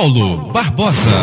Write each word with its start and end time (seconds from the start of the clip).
Paulo 0.00 0.50
Barbosa. 0.50 1.18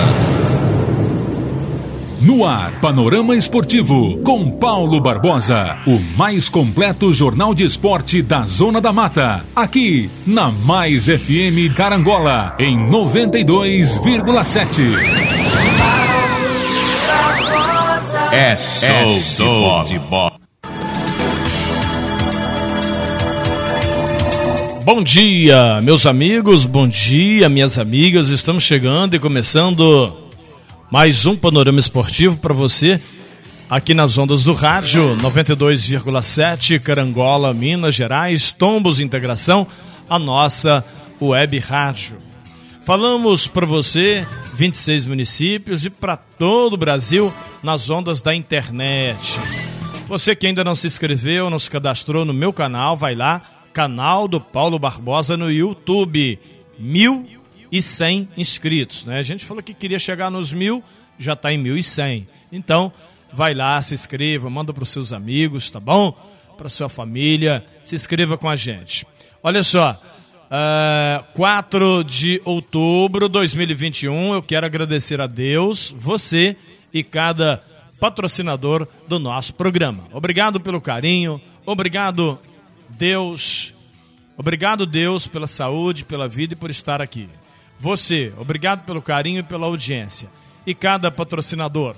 No 2.22 2.46
ar, 2.46 2.80
Panorama 2.80 3.36
Esportivo, 3.36 4.20
com 4.20 4.52
Paulo 4.52 5.02
Barbosa, 5.02 5.80
o 5.88 5.98
mais 6.16 6.48
completo 6.48 7.12
jornal 7.12 7.56
de 7.56 7.64
esporte 7.64 8.22
da 8.22 8.46
Zona 8.46 8.80
da 8.80 8.94
Mata. 8.94 9.44
Aqui, 9.56 10.12
na 10.28 10.52
Mais 10.52 11.08
FM 11.08 11.74
Carangola, 11.76 12.56
em 12.60 12.78
92,7. 12.78 14.94
É 18.32 18.56
show, 18.56 19.82
é 19.82 19.84
de 19.86 19.98
bola. 19.98 20.37
Bom 24.88 25.04
dia, 25.04 25.82
meus 25.82 26.06
amigos, 26.06 26.66
bom 26.66 26.88
dia, 26.88 27.50
minhas 27.50 27.78
amigas. 27.78 28.30
Estamos 28.30 28.64
chegando 28.64 29.18
e 29.18 29.20
começando 29.20 30.16
mais 30.90 31.26
um 31.26 31.36
panorama 31.36 31.78
esportivo 31.78 32.40
para 32.40 32.54
você 32.54 32.98
aqui 33.70 33.94
nas 33.94 34.18
ondas 34.18 34.46
do 34.46 34.54
rádio 34.54 35.18
92,7 35.18 36.80
Carangola, 36.80 37.54
Minas 37.54 37.96
Gerais, 37.96 38.50
Tombos 38.54 39.02
Integração, 39.02 39.68
a 40.10 40.18
nossa 40.18 40.82
web 41.22 41.60
rádio. 41.60 42.16
Falamos 42.82 43.46
para 43.46 43.66
você 43.66 44.26
26 44.54 45.06
municípios 45.06 45.84
e 45.84 45.90
para 45.90 46.16
todo 46.16 46.76
o 46.76 46.78
Brasil 46.78 47.34
nas 47.62 47.90
ondas 47.90 48.22
da 48.22 48.34
internet. 48.34 49.38
Você 50.08 50.34
que 50.34 50.48
ainda 50.48 50.64
não 50.64 50.76
se 50.76 50.88
inscreveu, 50.88 51.50
não 51.50 51.60
se 51.60 51.70
cadastrou 51.70 52.24
no 52.24 52.34
meu 52.34 52.54
canal, 52.54 52.96
vai 52.96 53.16
lá 53.16 53.42
canal 53.74 54.28
do 54.28 54.40
Paulo 54.40 54.80
Barbosa 54.80 55.38
no 55.38 55.52
YouTube. 55.52 56.40
Mil 56.80 57.26
e 57.72 57.82
cem 57.82 58.30
inscritos, 58.38 59.06
né? 59.06 59.20
A 59.20 59.24
gente 59.24 59.46
falou 59.46 59.62
que 59.62 59.74
queria 59.74 60.00
chegar 60.00 60.30
nos 60.30 60.52
mil, 60.52 60.84
já 61.20 61.34
está 61.34 61.52
em 61.52 61.58
mil 61.58 61.78
e 61.78 61.84
cem. 61.84 62.28
Então, 62.52 62.92
vai 63.32 63.54
lá, 63.54 63.82
se 63.82 63.94
inscreva, 63.94 64.50
manda 64.50 64.74
para 64.74 64.84
os 64.84 64.90
seus 64.90 65.14
amigos, 65.14 65.70
tá 65.70 65.80
bom? 65.80 66.12
Para 66.58 66.70
sua 66.70 66.90
família, 66.90 67.66
se 67.84 67.96
inscreva 67.96 68.38
com 68.38 68.50
a 68.50 68.56
gente. 68.56 69.06
Olha 69.44 69.62
só, 69.64 69.92
uh, 69.92 69.98
eh, 70.52 71.24
4 71.34 72.04
de 72.04 72.42
outubro 72.44 73.28
de 73.28 73.34
2021, 73.34 74.34
eu 74.34 74.42
quero 74.42 74.66
agradecer 74.66 75.22
a 75.22 75.28
Deus, 75.28 75.94
você 75.96 76.56
e 76.94 77.04
cada 77.04 77.64
patrocinador 78.00 78.88
do 79.08 79.20
nosso 79.20 79.54
programa. 79.54 80.04
Obrigado 80.12 80.60
pelo 80.60 80.82
carinho, 80.82 81.40
obrigado 81.66 82.40
Deus, 82.90 83.74
obrigado 84.38 84.86
Deus 84.86 85.28
pela 85.28 85.48
saúde, 85.48 86.06
pela 86.06 86.28
vida 86.28 86.54
e 86.54 86.58
por 86.58 86.70
estar 86.70 87.02
aqui. 87.02 87.30
Você, 87.80 88.34
obrigado 88.38 88.86
pelo 88.86 89.02
carinho 89.02 89.40
e 89.40 89.44
pela 89.44 89.68
audiência. 89.68 90.30
E 90.66 90.74
cada 90.74 91.12
patrocinador, 91.12 91.96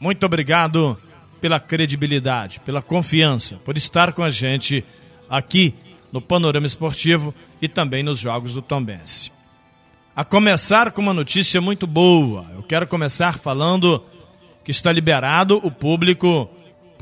muito 0.00 0.26
obrigado 0.26 0.98
pela 1.40 1.58
credibilidade, 1.58 2.60
pela 2.60 2.82
confiança, 2.82 3.56
por 3.64 3.76
estar 3.76 4.12
com 4.12 4.22
a 4.22 4.30
gente 4.30 4.84
aqui 5.28 5.74
no 6.12 6.20
Panorama 6.20 6.66
Esportivo 6.66 7.34
e 7.60 7.68
também 7.68 8.02
nos 8.02 8.18
Jogos 8.18 8.52
do 8.52 8.60
Tombense. 8.60 9.32
A 10.14 10.24
começar 10.24 10.92
com 10.92 11.00
uma 11.00 11.14
notícia 11.14 11.60
muito 11.60 11.86
boa. 11.86 12.44
Eu 12.54 12.62
quero 12.62 12.86
começar 12.86 13.38
falando 13.38 14.04
que 14.62 14.70
está 14.70 14.92
liberado 14.92 15.58
o 15.64 15.70
público 15.70 16.50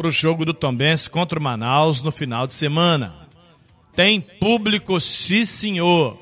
para 0.00 0.08
o 0.08 0.10
jogo 0.10 0.46
do 0.46 0.54
Tombense 0.54 1.10
contra 1.10 1.38
o 1.38 1.42
Manaus 1.42 2.00
no 2.00 2.10
final 2.10 2.46
de 2.46 2.54
semana. 2.54 3.12
Tem 3.94 4.18
público, 4.18 4.98
sim 4.98 5.44
senhor. 5.44 6.18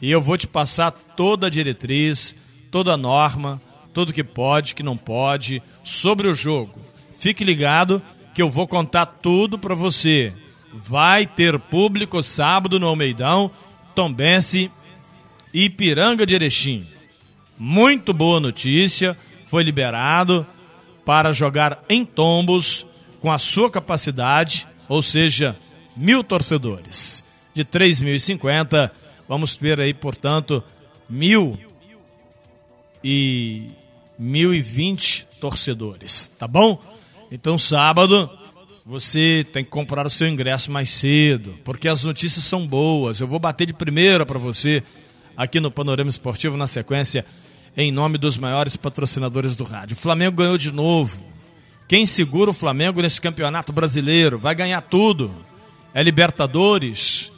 E 0.00 0.08
eu 0.08 0.22
vou 0.22 0.38
te 0.38 0.46
passar 0.46 0.92
toda 0.92 1.48
a 1.48 1.50
diretriz, 1.50 2.32
toda 2.70 2.92
a 2.92 2.96
norma, 2.96 3.60
tudo 3.92 4.12
que 4.12 4.22
pode, 4.22 4.76
que 4.76 4.84
não 4.84 4.96
pode, 4.96 5.60
sobre 5.82 6.28
o 6.28 6.34
jogo. 6.36 6.78
Fique 7.18 7.42
ligado 7.42 8.00
que 8.32 8.40
eu 8.40 8.48
vou 8.48 8.68
contar 8.68 9.06
tudo 9.06 9.58
para 9.58 9.74
você. 9.74 10.32
Vai 10.72 11.26
ter 11.26 11.58
público 11.58 12.22
sábado 12.22 12.78
no 12.78 12.86
Almeidão, 12.86 13.50
Tombense 13.96 14.70
e 15.52 15.64
Ipiranga 15.64 16.24
de 16.24 16.34
Erechim. 16.34 16.86
Muito 17.58 18.14
boa 18.14 18.38
notícia, 18.38 19.16
foi 19.42 19.64
liberado 19.64 20.46
para 21.04 21.32
jogar 21.32 21.82
em 21.88 22.04
tombos 22.04 22.86
com 23.22 23.30
a 23.30 23.38
sua 23.38 23.70
capacidade, 23.70 24.66
ou 24.88 25.00
seja, 25.00 25.56
mil 25.96 26.24
torcedores. 26.24 27.22
De 27.54 27.64
3.050, 27.64 28.90
vamos 29.28 29.54
ter 29.54 29.78
aí, 29.78 29.94
portanto, 29.94 30.62
mil 31.08 31.56
e 33.02 33.70
mil 34.18 34.52
e 34.52 34.60
vinte 34.60 35.26
torcedores, 35.40 36.32
tá 36.36 36.48
bom? 36.48 36.82
Então, 37.30 37.56
sábado, 37.56 38.28
você 38.84 39.46
tem 39.52 39.64
que 39.64 39.70
comprar 39.70 40.04
o 40.04 40.10
seu 40.10 40.26
ingresso 40.26 40.70
mais 40.72 40.90
cedo, 40.90 41.54
porque 41.64 41.86
as 41.86 42.02
notícias 42.02 42.44
são 42.44 42.66
boas. 42.66 43.20
Eu 43.20 43.28
vou 43.28 43.38
bater 43.38 43.66
de 43.66 43.72
primeira 43.72 44.26
para 44.26 44.38
você 44.38 44.82
aqui 45.36 45.60
no 45.60 45.70
Panorama 45.70 46.10
Esportivo 46.10 46.56
na 46.56 46.66
sequência, 46.66 47.24
em 47.76 47.92
nome 47.92 48.18
dos 48.18 48.36
maiores 48.36 48.74
patrocinadores 48.74 49.54
do 49.54 49.62
rádio. 49.62 49.94
O 49.96 50.00
Flamengo 50.00 50.36
ganhou 50.36 50.58
de 50.58 50.72
novo. 50.72 51.31
Quem 51.92 52.06
segura 52.06 52.50
o 52.50 52.54
Flamengo 52.54 53.02
nesse 53.02 53.20
campeonato 53.20 53.70
brasileiro? 53.70 54.38
Vai 54.38 54.54
ganhar 54.54 54.80
tudo. 54.80 55.30
É 55.92 56.02
Libertadores, 56.02 57.30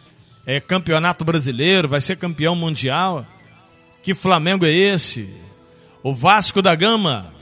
é 0.47 0.60
Campeonato 0.60 1.25
Brasileiro, 1.25 1.88
vai 1.88 2.00
ser 2.00 2.16
campeão 2.16 2.54
mundial. 2.54 3.26
Que 4.00 4.15
Flamengo 4.15 4.65
é 4.65 4.70
esse? 4.70 5.28
O 6.04 6.15
Vasco 6.15 6.62
da 6.62 6.72
Gama, 6.76 7.34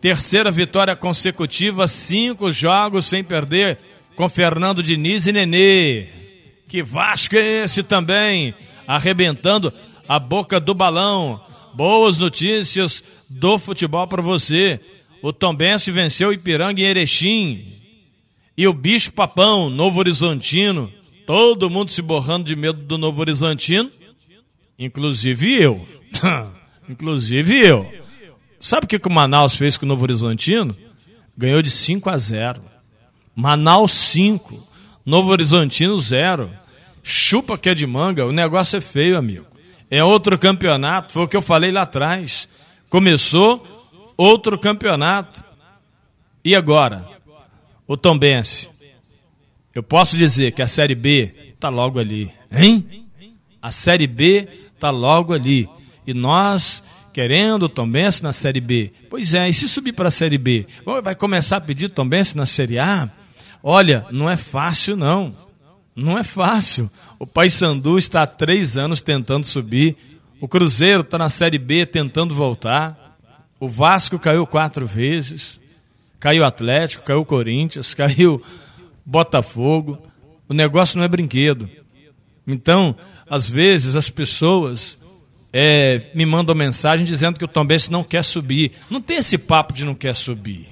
terceira 0.00 0.50
vitória 0.50 0.96
consecutiva, 0.96 1.86
cinco 1.86 2.50
jogos 2.50 3.04
sem 3.04 3.22
perder 3.22 3.78
com 4.16 4.26
Fernando 4.26 4.82
Diniz 4.82 5.26
e 5.26 5.32
Nenê. 5.32 6.08
Que 6.68 6.82
Vasco 6.82 7.36
é 7.36 7.64
esse 7.64 7.82
também? 7.82 8.54
Arrebentando 8.88 9.70
a 10.08 10.18
boca 10.18 10.58
do 10.58 10.72
balão. 10.72 11.38
Boas 11.74 12.16
notícias 12.16 13.04
do 13.28 13.58
futebol 13.58 14.06
para 14.08 14.22
você. 14.22 14.80
O 15.26 15.32
Tombense 15.32 15.90
venceu 15.90 16.32
Ipiranga 16.32 16.80
em 16.80 16.84
Erechim. 16.84 17.66
E 18.56 18.64
o 18.68 18.72
Bicho 18.72 19.12
Papão, 19.12 19.68
Novo 19.68 19.98
Horizontino. 19.98 20.88
Todo 21.26 21.68
mundo 21.68 21.90
se 21.90 22.00
borrando 22.00 22.44
de 22.44 22.54
medo 22.54 22.80
do 22.80 22.96
Novo 22.96 23.22
Horizontino. 23.22 23.90
Inclusive 24.78 25.60
eu. 25.60 25.84
inclusive 26.88 27.58
eu. 27.58 27.92
Sabe 28.60 28.84
o 28.84 28.88
que, 28.88 29.00
que 29.00 29.08
o 29.08 29.10
Manaus 29.10 29.56
fez 29.56 29.76
com 29.76 29.84
o 29.84 29.88
Novo 29.88 30.04
Horizontino? 30.04 30.76
Ganhou 31.36 31.60
de 31.60 31.72
5 31.72 32.08
a 32.08 32.16
0. 32.16 32.62
Manaus 33.34 33.94
5. 33.94 34.64
Novo 35.04 35.28
Horizontino 35.32 35.98
0. 35.98 36.48
Chupa 37.02 37.58
que 37.58 37.68
é 37.68 37.74
de 37.74 37.84
manga. 37.84 38.24
O 38.24 38.30
negócio 38.30 38.76
é 38.76 38.80
feio, 38.80 39.18
amigo. 39.18 39.46
É 39.90 40.04
outro 40.04 40.38
campeonato. 40.38 41.12
Foi 41.12 41.24
o 41.24 41.28
que 41.28 41.36
eu 41.36 41.42
falei 41.42 41.72
lá 41.72 41.82
atrás. 41.82 42.48
Começou 42.88 43.75
outro 44.16 44.58
campeonato. 44.58 45.44
E 46.44 46.54
agora? 46.54 47.06
O 47.86 47.96
Tombense. 47.96 48.70
Eu 49.74 49.82
posso 49.82 50.16
dizer 50.16 50.52
que 50.52 50.62
a 50.62 50.68
Série 50.68 50.94
B 50.94 51.52
está 51.54 51.68
logo 51.68 51.98
ali, 51.98 52.32
hein? 52.50 53.06
A 53.60 53.70
Série 53.70 54.06
B 54.06 54.48
está 54.74 54.90
logo 54.90 55.32
ali. 55.32 55.68
E 56.06 56.14
nós 56.14 56.82
querendo 57.12 57.64
o 57.64 57.68
Tombense 57.68 58.22
na 58.22 58.32
Série 58.32 58.60
B. 58.60 58.92
Pois 59.08 59.34
é, 59.34 59.48
e 59.48 59.54
se 59.54 59.66
subir 59.66 59.92
para 59.92 60.08
a 60.08 60.10
Série 60.10 60.38
B? 60.38 60.66
Vai 61.02 61.14
começar 61.14 61.56
a 61.56 61.60
pedir 61.60 61.88
Tombense 61.88 62.36
na 62.36 62.46
Série 62.46 62.78
A? 62.78 63.10
Olha, 63.62 64.06
não 64.10 64.30
é 64.30 64.36
fácil 64.36 64.96
não. 64.96 65.32
Não 65.94 66.18
é 66.18 66.22
fácil. 66.22 66.90
O 67.18 67.26
Paysandu 67.26 67.98
está 67.98 68.22
há 68.22 68.26
três 68.26 68.76
anos 68.76 69.00
tentando 69.00 69.46
subir. 69.46 69.96
O 70.40 70.46
Cruzeiro 70.46 71.00
está 71.00 71.16
na 71.16 71.30
Série 71.30 71.58
B 71.58 71.86
tentando 71.86 72.34
voltar. 72.34 73.05
O 73.58 73.68
Vasco 73.68 74.18
caiu 74.18 74.46
quatro 74.46 74.86
vezes, 74.86 75.60
caiu 76.20 76.44
Atlético, 76.44 77.04
caiu 77.04 77.24
Corinthians, 77.24 77.92
caiu 77.94 78.42
Botafogo. 79.04 80.02
O 80.48 80.54
negócio 80.54 80.98
não 80.98 81.04
é 81.04 81.08
brinquedo. 81.08 81.68
Então, 82.46 82.96
às 83.28 83.48
vezes 83.48 83.96
as 83.96 84.08
pessoas 84.08 84.98
é, 85.52 86.10
me 86.14 86.26
mandam 86.26 86.54
mensagem 86.54 87.06
dizendo 87.06 87.38
que 87.38 87.44
o 87.44 87.48
Tombense 87.48 87.90
não 87.90 88.04
quer 88.04 88.24
subir. 88.24 88.72
Não 88.90 89.00
tem 89.00 89.16
esse 89.16 89.38
papo 89.38 89.72
de 89.72 89.84
não 89.84 89.94
quer 89.94 90.14
subir. 90.14 90.68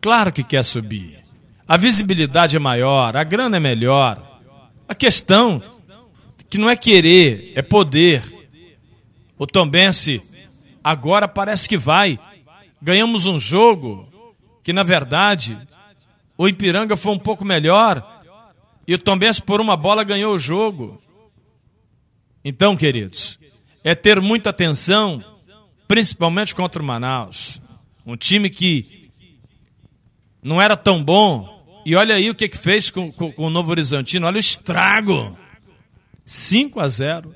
Claro 0.00 0.32
que 0.32 0.44
quer 0.44 0.64
subir. 0.64 1.18
A 1.66 1.76
visibilidade 1.76 2.56
é 2.56 2.58
maior, 2.58 3.16
a 3.16 3.24
grana 3.24 3.56
é 3.56 3.60
melhor. 3.60 4.40
A 4.88 4.94
questão 4.94 5.62
que 6.48 6.58
não 6.58 6.68
é 6.68 6.76
querer, 6.76 7.52
é 7.54 7.62
poder. 7.62 8.22
O 9.38 9.46
Tombense 9.46 10.20
agora 10.82 11.28
parece 11.28 11.68
que 11.68 11.78
vai. 11.78 12.18
Ganhamos 12.80 13.26
um 13.26 13.38
jogo 13.38 14.08
que, 14.62 14.72
na 14.72 14.82
verdade, 14.82 15.58
o 16.36 16.48
Ipiranga 16.48 16.96
foi 16.96 17.12
um 17.12 17.18
pouco 17.18 17.44
melhor 17.44 18.20
e 18.86 18.94
o 18.94 18.98
Tombense, 18.98 19.40
por 19.40 19.60
uma 19.60 19.76
bola, 19.76 20.02
ganhou 20.02 20.34
o 20.34 20.38
jogo. 20.38 21.00
Então, 22.44 22.76
queridos, 22.76 23.38
é 23.84 23.94
ter 23.94 24.20
muita 24.20 24.50
atenção, 24.50 25.22
principalmente 25.86 26.54
contra 26.54 26.82
o 26.82 26.84
Manaus. 26.84 27.60
Um 28.04 28.16
time 28.16 28.50
que 28.50 29.10
não 30.42 30.60
era 30.60 30.76
tão 30.76 31.04
bom. 31.04 31.60
E 31.86 31.94
olha 31.94 32.14
aí 32.14 32.28
o 32.30 32.34
que, 32.34 32.48
que 32.48 32.58
fez 32.58 32.90
com, 32.90 33.12
com, 33.12 33.30
com 33.30 33.46
o 33.46 33.50
Novo 33.50 33.70
Horizontino. 33.70 34.26
Olha 34.26 34.36
o 34.36 34.40
estrago. 34.40 35.38
5 36.26 36.80
a 36.80 36.88
0. 36.88 37.34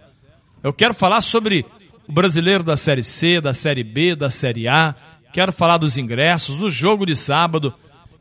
Eu 0.63 0.73
quero 0.73 0.95
falar 0.95 1.21
sobre 1.21 1.65
o 2.07 2.13
brasileiro 2.13 2.63
da 2.63 2.77
Série 2.77 3.03
C, 3.03 3.41
da 3.41 3.55
Série 3.55 3.85
B, 3.85 4.15
da 4.15 4.31
Série 4.31 4.69
A. 4.69 4.95
Quero 5.33 5.53
falar 5.53 5.79
dos 5.79 5.97
ingressos, 5.97 6.57
do 6.57 6.71
jogo 6.71 7.07
de 7.07 7.17
sábado 7.17 7.75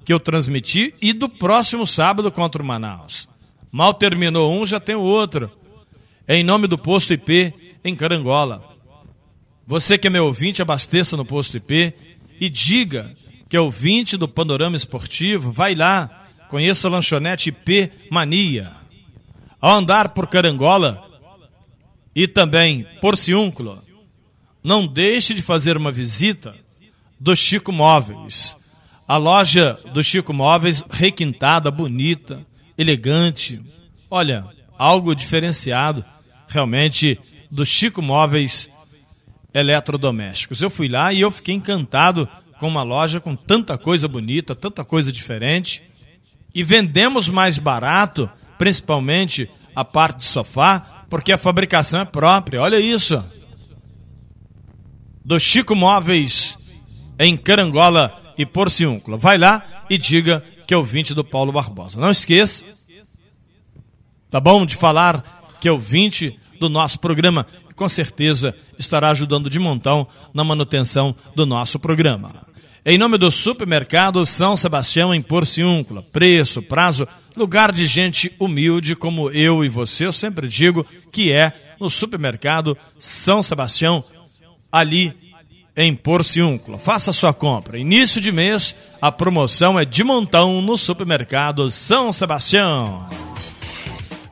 que 0.04 0.12
eu 0.12 0.20
transmiti 0.20 0.94
e 1.02 1.14
do 1.14 1.30
próximo 1.30 1.86
sábado 1.86 2.32
contra 2.32 2.62
o 2.62 2.66
Manaus. 2.66 3.28
Mal 3.72 3.94
terminou 3.94 4.52
um, 4.52 4.66
já 4.66 4.80
tem 4.80 4.96
o 4.96 5.02
outro. 5.02 5.52
É 6.28 6.36
em 6.36 6.44
nome 6.44 6.68
do 6.68 6.78
Posto 6.78 7.14
IP 7.14 7.54
em 7.84 7.96
Carangola. 7.96 8.64
Você 9.66 9.98
que 9.98 10.08
é 10.08 10.10
meu 10.10 10.26
ouvinte, 10.26 10.62
abasteça 10.62 11.16
no 11.16 11.26
Posto 11.26 11.58
IP 11.58 11.94
e 12.40 12.50
diga 12.50 13.14
que 13.48 13.56
é 13.56 13.60
ouvinte 13.60 14.18
do 14.18 14.28
Panorama 14.28 14.76
Esportivo, 14.76 15.52
vai 15.52 15.76
lá, 15.76 16.28
conheça 16.50 16.88
a 16.88 16.92
lanchonete 16.92 17.50
IP 17.50 17.92
Mania. 18.10 18.72
Ao 19.62 19.76
andar 19.76 20.10
por 20.10 20.28
Carangola 20.28 21.13
e 22.16 22.28
também 22.28 22.86
por 23.02 23.18
Ciúnculo, 23.18 23.80
não 24.64 24.88
deixe 24.88 25.34
de 25.34 25.42
fazer 25.42 25.76
uma 25.76 25.92
visita 25.92 26.56
do 27.20 27.36
Chico 27.36 27.72
Móveis. 27.72 28.56
A 29.08 29.18
loja 29.18 29.78
do 29.94 30.04
Chico 30.04 30.34
Móveis, 30.34 30.86
requintada, 30.90 31.70
bonita, 31.70 32.46
elegante. 32.78 33.62
Olha, 34.10 34.46
algo 34.78 35.14
diferenciado, 35.14 36.04
realmente, 36.48 37.20
do 37.52 37.66
Chico 37.66 38.02
Móveis 38.02 38.70
Eletrodomésticos. 39.54 40.62
Eu 40.62 40.70
fui 40.70 40.88
lá 40.88 41.12
e 41.14 41.22
eu 41.22 41.30
fiquei 41.30 41.54
encantado 41.54 42.28
com 42.60 42.68
uma 42.68 42.84
loja 42.84 43.20
com 43.20 43.36
tanta 43.36 43.78
coisa 43.78 44.08
bonita, 44.08 44.56
tanta 44.56 44.86
coisa 44.86 45.12
diferente. 45.12 45.84
E 46.56 46.64
vendemos 46.64 47.28
mais 47.28 47.58
barato, 47.58 48.30
principalmente 48.58 49.50
a 49.76 49.84
parte 49.84 50.20
de 50.20 50.24
sofá, 50.26 51.03
porque 51.14 51.32
a 51.32 51.38
fabricação 51.38 52.00
é 52.02 52.06
própria. 52.06 52.60
Olha 52.60 52.80
isso. 52.80 53.24
Do 55.24 55.40
Chico 55.40 55.76
Móveis 55.76 56.58
em 57.20 57.38
Carangola 57.38 58.34
e 58.36 58.48
Porciúncula. 58.48 59.16
Vai 59.16 59.38
lá 59.38 59.86
e 59.92 59.96
diga 59.96 60.44
que 60.66 60.74
é 60.74 60.78
ouvinte 60.78 61.14
do 61.14 61.24
Paulo 61.24 61.52
Barbosa. 61.52 62.02
Não 62.02 62.10
esqueça, 62.10 62.66
tá 64.32 64.40
bom? 64.40 64.66
De 64.66 64.76
falar 64.76 65.54
que 65.62 65.68
é 65.68 65.72
ouvinte 65.72 66.36
do 66.60 66.68
nosso 66.68 66.98
programa 66.98 67.46
e 67.70 67.74
com 67.76 67.88
certeza 67.88 68.58
estará 68.80 69.12
ajudando 69.12 69.52
de 69.52 69.60
montão 69.60 70.08
na 70.34 70.44
manutenção 70.44 71.16
do 71.36 71.46
nosso 71.46 71.78
programa. 71.78 72.34
Em 72.84 72.98
nome 72.98 73.20
do 73.20 73.30
supermercado 73.30 74.26
São 74.26 74.58
Sebastião 74.58 75.14
em 75.14 75.22
Porciúncula, 75.22 76.02
preço, 76.02 76.60
prazo, 76.60 77.08
lugar 77.36 77.72
de 77.72 77.86
gente 77.86 78.34
humilde 78.40 78.96
como 78.96 79.30
eu 79.30 79.64
e 79.64 79.70
você, 79.70 80.06
eu 80.06 80.14
sempre 80.14 80.48
digo 80.48 80.86
que 81.12 81.32
é 81.32 81.52
no 81.80 81.90
supermercado 81.90 82.78
São 82.98 83.44
Sebastião, 83.44 84.04
ali 84.72 85.14
em 85.76 85.96
Porciúncula. 85.96 86.78
Faça 86.78 87.12
sua 87.12 87.34
compra. 87.34 87.78
Início 87.78 88.22
de 88.22 88.32
mês, 88.32 88.76
a 89.02 89.12
promoção 89.12 89.80
é 89.80 89.86
de 89.86 90.04
montão 90.04 90.62
no 90.62 90.78
supermercado 90.78 91.70
São 91.72 92.14
Sebastião. 92.14 93.08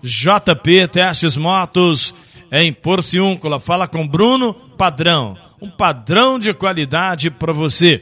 JP 0.04 0.88
Testes 0.88 1.36
Motos 1.36 2.13
em 2.51 2.71
Porciúncula. 2.74 3.59
Fala 3.59 3.88
com 3.88 4.07
Bruno 4.07 4.54
Padrão. 4.54 5.38
Um 5.62 5.69
padrão 5.69 6.39
de 6.39 6.54
qualidade 6.54 7.30
para 7.30 7.54
você. 7.54 8.01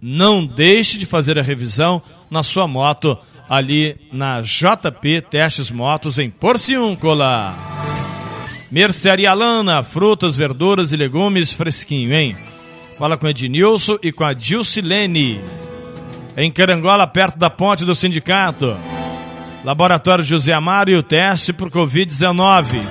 Não 0.00 0.46
deixe 0.46 0.96
de 0.96 1.06
fazer 1.06 1.38
a 1.38 1.42
revisão 1.42 2.00
na 2.30 2.42
sua 2.42 2.68
moto 2.68 3.18
ali 3.48 3.96
na 4.12 4.40
JP 4.42 5.22
Testes 5.22 5.70
Motos 5.70 6.18
em 6.18 6.30
Porciúncula. 6.30 7.54
Mercearia 8.70 9.32
Lana, 9.32 9.82
frutas, 9.82 10.36
verduras 10.36 10.92
e 10.92 10.96
legumes 10.96 11.52
fresquinho, 11.52 12.14
hein? 12.14 12.36
Fala 12.98 13.16
com 13.16 13.28
Ednilson 13.28 13.96
e 14.02 14.12
com 14.12 14.24
a 14.24 14.34
Dilcilene. 14.34 15.40
Em 16.36 16.52
Carangola, 16.52 17.06
perto 17.06 17.38
da 17.38 17.48
ponte 17.48 17.84
do 17.84 17.94
sindicato. 17.94 18.76
Laboratório 19.64 20.24
José 20.24 20.52
Amário, 20.52 21.02
teste 21.02 21.52
por 21.52 21.70
Covid-19. 21.70 22.84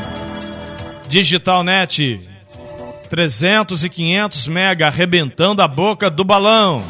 Digitalnet. 1.07 2.19
300 3.09 3.85
e 3.85 3.89
500 3.89 4.47
mega, 4.47 4.87
arrebentando 4.87 5.61
a 5.61 5.67
boca 5.67 6.09
do 6.09 6.23
balão. 6.25 6.83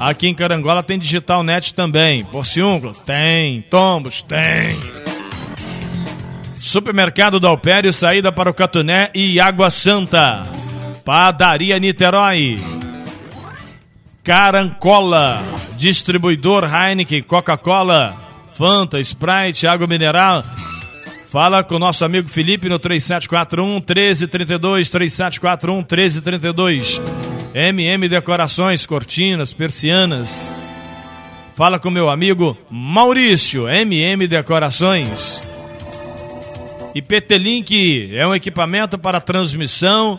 Aqui 0.00 0.26
em 0.26 0.34
Carangola 0.34 0.82
tem 0.82 0.98
Digitalnet 0.98 1.74
também. 1.74 2.24
Porciúncula? 2.24 2.94
Tem. 3.04 3.60
Tombos? 3.68 4.22
Tem. 4.22 4.80
Supermercado 6.58 7.38
do 7.38 7.46
Alpério, 7.46 7.92
saída 7.92 8.32
para 8.32 8.48
o 8.48 8.54
Catuné 8.54 9.10
e 9.14 9.38
Água 9.38 9.70
Santa. 9.70 10.46
Padaria 11.04 11.78
Niterói. 11.78 12.58
Carancola. 14.24 15.42
Distribuidor 15.76 16.64
Heineken, 16.64 17.22
Coca-Cola, 17.22 18.14
Fanta, 18.54 19.00
Sprite, 19.00 19.66
água 19.66 19.86
mineral. 19.86 20.44
Fala 21.30 21.62
com 21.62 21.76
o 21.76 21.78
nosso 21.78 22.04
amigo 22.04 22.28
Felipe 22.28 22.68
no 22.68 22.78
3741 22.78 23.74
1332 23.74 24.90
3741 24.90 25.76
1332. 25.76 27.00
MM 27.52 28.08
Decorações, 28.08 28.86
cortinas, 28.86 29.52
persianas. 29.52 30.54
Fala 31.56 31.80
com 31.80 31.90
meu 31.90 32.08
amigo 32.08 32.56
Maurício, 32.70 33.68
MM 33.68 34.28
Decorações. 34.28 35.42
E 36.94 37.02
PT 37.02 37.38
Link 37.38 38.10
é 38.14 38.24
um 38.24 38.34
equipamento 38.34 38.96
para 38.96 39.20
transmissão 39.20 40.18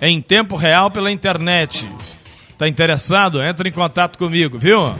em 0.00 0.22
tempo 0.22 0.54
real 0.54 0.92
pela 0.92 1.10
internet. 1.10 1.88
Tá 2.56 2.68
interessado? 2.68 3.42
Entre 3.42 3.68
em 3.68 3.72
contato 3.72 4.16
comigo, 4.16 4.56
viu? 4.56 4.94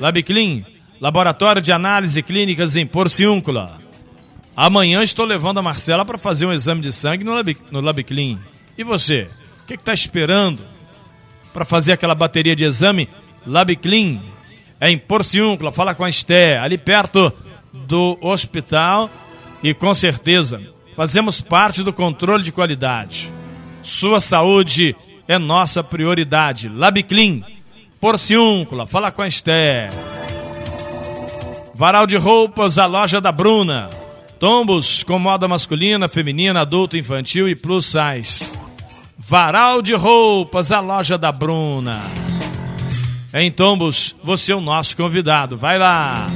LabClean, 0.00 0.64
Laboratório 0.98 1.60
de 1.60 1.70
Análise 1.70 2.22
Clínicas 2.22 2.76
em 2.76 2.86
Porciúncula. 2.86 3.78
Amanhã 4.56 5.02
estou 5.02 5.26
levando 5.26 5.58
a 5.58 5.62
Marcela 5.62 6.04
para 6.04 6.16
fazer 6.16 6.46
um 6.46 6.52
exame 6.52 6.80
de 6.80 6.92
sangue 6.92 7.24
no, 7.24 7.34
Lab. 7.34 7.56
E 8.76 8.84
você? 8.84 9.28
O 9.62 9.66
que 9.66 9.74
está 9.74 9.92
esperando 9.92 10.77
para 11.52 11.64
fazer 11.64 11.92
aquela 11.92 12.14
bateria 12.14 12.54
de 12.54 12.64
exame? 12.64 13.08
LabClean 13.46 14.20
é 14.80 14.90
em 14.90 14.98
Porciúncula. 14.98 15.72
Fala 15.72 15.94
com 15.94 16.04
a 16.04 16.08
Esté, 16.08 16.58
ali 16.58 16.78
perto 16.78 17.32
do 17.72 18.18
hospital. 18.20 19.10
E 19.62 19.74
com 19.74 19.92
certeza 19.94 20.62
fazemos 20.94 21.40
parte 21.40 21.82
do 21.82 21.92
controle 21.92 22.42
de 22.42 22.52
qualidade. 22.52 23.32
Sua 23.82 24.20
saúde 24.20 24.94
é 25.26 25.38
nossa 25.38 25.82
prioridade. 25.82 26.68
Labiclean, 26.68 27.42
Porciúncula, 28.00 28.86
fala 28.86 29.10
com 29.10 29.22
a 29.22 29.28
Esther. 29.28 29.90
Varal 31.74 32.06
de 32.06 32.16
roupas, 32.16 32.78
a 32.78 32.86
loja 32.86 33.20
da 33.20 33.30
Bruna. 33.30 33.90
Tombos 34.38 35.02
com 35.02 35.18
moda 35.18 35.48
masculina, 35.48 36.08
feminina, 36.08 36.60
adulto, 36.60 36.96
infantil 36.96 37.48
e 37.48 37.54
plus 37.54 37.86
size. 37.86 38.50
Varal 39.20 39.82
de 39.82 39.94
roupas, 39.94 40.70
a 40.70 40.78
loja 40.78 41.18
da 41.18 41.32
Bruna. 41.32 42.00
Em 43.34 43.50
Tombos, 43.50 44.14
você 44.22 44.52
é 44.52 44.56
o 44.56 44.60
nosso 44.60 44.96
convidado. 44.96 45.58
Vai 45.58 45.76
lá. 45.76 46.28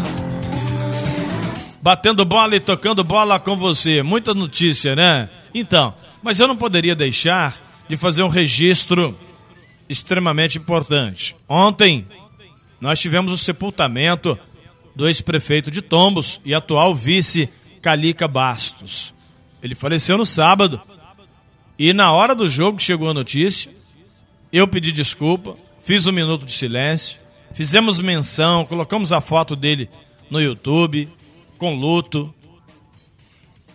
Batendo 1.80 2.24
bola 2.24 2.56
e 2.56 2.60
tocando 2.60 3.04
bola 3.04 3.38
com 3.38 3.56
você. 3.56 4.02
Muita 4.02 4.34
notícia, 4.34 4.96
né? 4.96 5.30
Então, 5.54 5.94
mas 6.20 6.40
eu 6.40 6.48
não 6.48 6.56
poderia 6.56 6.96
deixar 6.96 7.54
de 7.88 7.96
fazer 7.96 8.24
um 8.24 8.28
registro 8.28 9.16
extremamente 9.88 10.58
importante. 10.58 11.36
Ontem, 11.48 12.04
nós 12.80 13.00
tivemos 13.00 13.32
o 13.32 13.38
sepultamento 13.38 14.36
do 14.94 15.06
ex-prefeito 15.06 15.70
de 15.70 15.80
Tombos 15.80 16.40
e 16.44 16.52
atual 16.52 16.96
vice 16.96 17.48
Calica 17.80 18.26
Bastos. 18.26 19.14
Ele 19.62 19.76
faleceu 19.76 20.18
no 20.18 20.26
sábado. 20.26 20.80
E 21.82 21.92
na 21.92 22.12
hora 22.12 22.32
do 22.32 22.48
jogo 22.48 22.80
chegou 22.80 23.10
a 23.10 23.12
notícia, 23.12 23.74
eu 24.52 24.68
pedi 24.68 24.92
desculpa, 24.92 25.56
fiz 25.82 26.06
um 26.06 26.12
minuto 26.12 26.46
de 26.46 26.52
silêncio, 26.52 27.18
fizemos 27.52 27.98
menção, 27.98 28.64
colocamos 28.64 29.12
a 29.12 29.20
foto 29.20 29.56
dele 29.56 29.90
no 30.30 30.40
YouTube, 30.40 31.08
com 31.58 31.74
luto, 31.74 32.32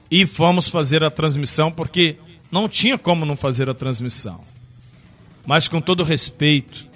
e 0.10 0.26
fomos 0.26 0.70
fazer 0.70 1.04
a 1.04 1.12
transmissão 1.12 1.70
porque 1.70 2.16
não 2.50 2.70
tinha 2.70 2.98
como 2.98 3.26
não 3.26 3.36
fazer 3.36 3.70
a 3.70 3.74
transmissão. 3.74 4.40
Mas 5.46 5.68
com 5.68 5.82
todo 5.82 6.02
respeito, 6.02 6.88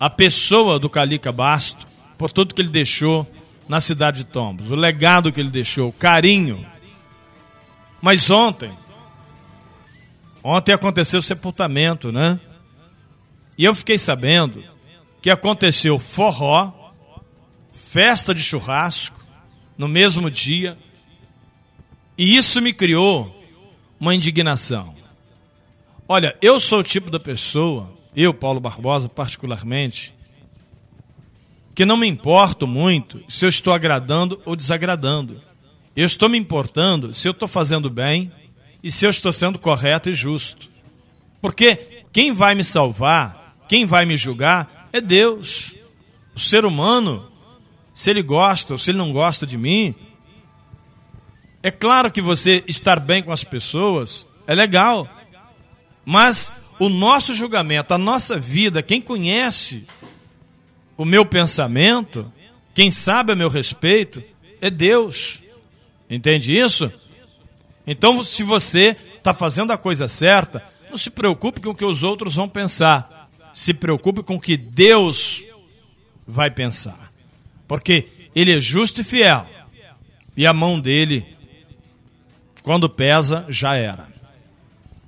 a 0.00 0.10
pessoa 0.10 0.80
do 0.80 0.90
Calica 0.90 1.30
Basto, 1.30 1.86
por 2.18 2.32
tudo 2.32 2.56
que 2.56 2.60
ele 2.60 2.70
deixou 2.70 3.24
na 3.68 3.78
cidade 3.78 4.16
de 4.16 4.24
Tombos, 4.24 4.68
o 4.68 4.74
legado 4.74 5.30
que 5.30 5.38
ele 5.38 5.48
deixou, 5.48 5.90
o 5.90 5.92
carinho. 5.92 6.66
Mas 8.02 8.28
ontem, 8.30 8.72
Ontem 10.42 10.72
aconteceu 10.72 11.20
o 11.20 11.22
sepultamento, 11.22 12.10
né? 12.10 12.40
E 13.58 13.64
eu 13.64 13.74
fiquei 13.74 13.98
sabendo 13.98 14.64
que 15.20 15.28
aconteceu 15.28 15.98
forró, 15.98 16.72
festa 17.70 18.34
de 18.34 18.42
churrasco, 18.42 19.20
no 19.76 19.86
mesmo 19.86 20.30
dia. 20.30 20.78
E 22.16 22.36
isso 22.36 22.60
me 22.60 22.72
criou 22.72 23.34
uma 23.98 24.14
indignação. 24.14 24.94
Olha, 26.08 26.36
eu 26.40 26.58
sou 26.58 26.80
o 26.80 26.84
tipo 26.84 27.10
da 27.10 27.20
pessoa, 27.20 27.94
eu, 28.16 28.32
Paulo 28.32 28.60
Barbosa, 28.60 29.08
particularmente, 29.08 30.14
que 31.74 31.84
não 31.84 31.96
me 31.96 32.08
importo 32.08 32.66
muito 32.66 33.22
se 33.28 33.44
eu 33.44 33.48
estou 33.48 33.72
agradando 33.72 34.40
ou 34.44 34.56
desagradando. 34.56 35.40
Eu 35.94 36.06
estou 36.06 36.28
me 36.28 36.38
importando 36.38 37.12
se 37.12 37.28
eu 37.28 37.32
estou 37.32 37.46
fazendo 37.46 37.90
bem 37.90 38.32
e 38.82 38.90
se 38.90 39.06
eu 39.06 39.10
estou 39.10 39.32
sendo 39.32 39.58
correto 39.58 40.08
e 40.08 40.12
justo. 40.12 40.68
Porque 41.40 42.04
quem 42.12 42.32
vai 42.32 42.54
me 42.54 42.64
salvar, 42.64 43.56
quem 43.68 43.84
vai 43.86 44.04
me 44.04 44.16
julgar, 44.16 44.88
é 44.92 45.00
Deus. 45.00 45.74
O 46.34 46.40
ser 46.40 46.64
humano, 46.64 47.30
se 47.94 48.10
ele 48.10 48.22
gosta 48.22 48.74
ou 48.74 48.78
se 48.78 48.90
ele 48.90 48.98
não 48.98 49.12
gosta 49.12 49.46
de 49.46 49.56
mim, 49.56 49.94
é 51.62 51.70
claro 51.70 52.10
que 52.10 52.22
você 52.22 52.64
estar 52.66 52.98
bem 52.98 53.22
com 53.22 53.32
as 53.32 53.44
pessoas 53.44 54.26
é 54.46 54.54
legal, 54.54 55.08
mas 56.04 56.52
o 56.78 56.88
nosso 56.88 57.34
julgamento, 57.34 57.92
a 57.92 57.98
nossa 57.98 58.38
vida, 58.38 58.82
quem 58.82 59.00
conhece 59.00 59.86
o 60.96 61.04
meu 61.04 61.24
pensamento, 61.24 62.32
quem 62.74 62.90
sabe 62.90 63.32
a 63.32 63.36
meu 63.36 63.48
respeito, 63.48 64.22
é 64.60 64.70
Deus. 64.70 65.42
Entende 66.08 66.58
isso? 66.58 66.90
Então, 67.86 68.22
se 68.22 68.42
você 68.42 68.96
está 69.16 69.32
fazendo 69.34 69.72
a 69.72 69.78
coisa 69.78 70.06
certa, 70.08 70.62
não 70.90 70.98
se 70.98 71.10
preocupe 71.10 71.60
com 71.60 71.70
o 71.70 71.74
que 71.74 71.84
os 71.84 72.02
outros 72.02 72.34
vão 72.34 72.48
pensar. 72.48 73.28
Se 73.52 73.74
preocupe 73.74 74.22
com 74.22 74.36
o 74.36 74.40
que 74.40 74.56
Deus 74.56 75.42
vai 76.26 76.50
pensar. 76.50 77.10
Porque 77.66 78.08
Ele 78.34 78.56
é 78.56 78.60
justo 78.60 79.00
e 79.00 79.04
fiel. 79.04 79.46
E 80.36 80.46
a 80.46 80.52
mão 80.52 80.78
dele, 80.78 81.36
quando 82.62 82.88
pesa, 82.88 83.44
já 83.48 83.74
era. 83.74 84.08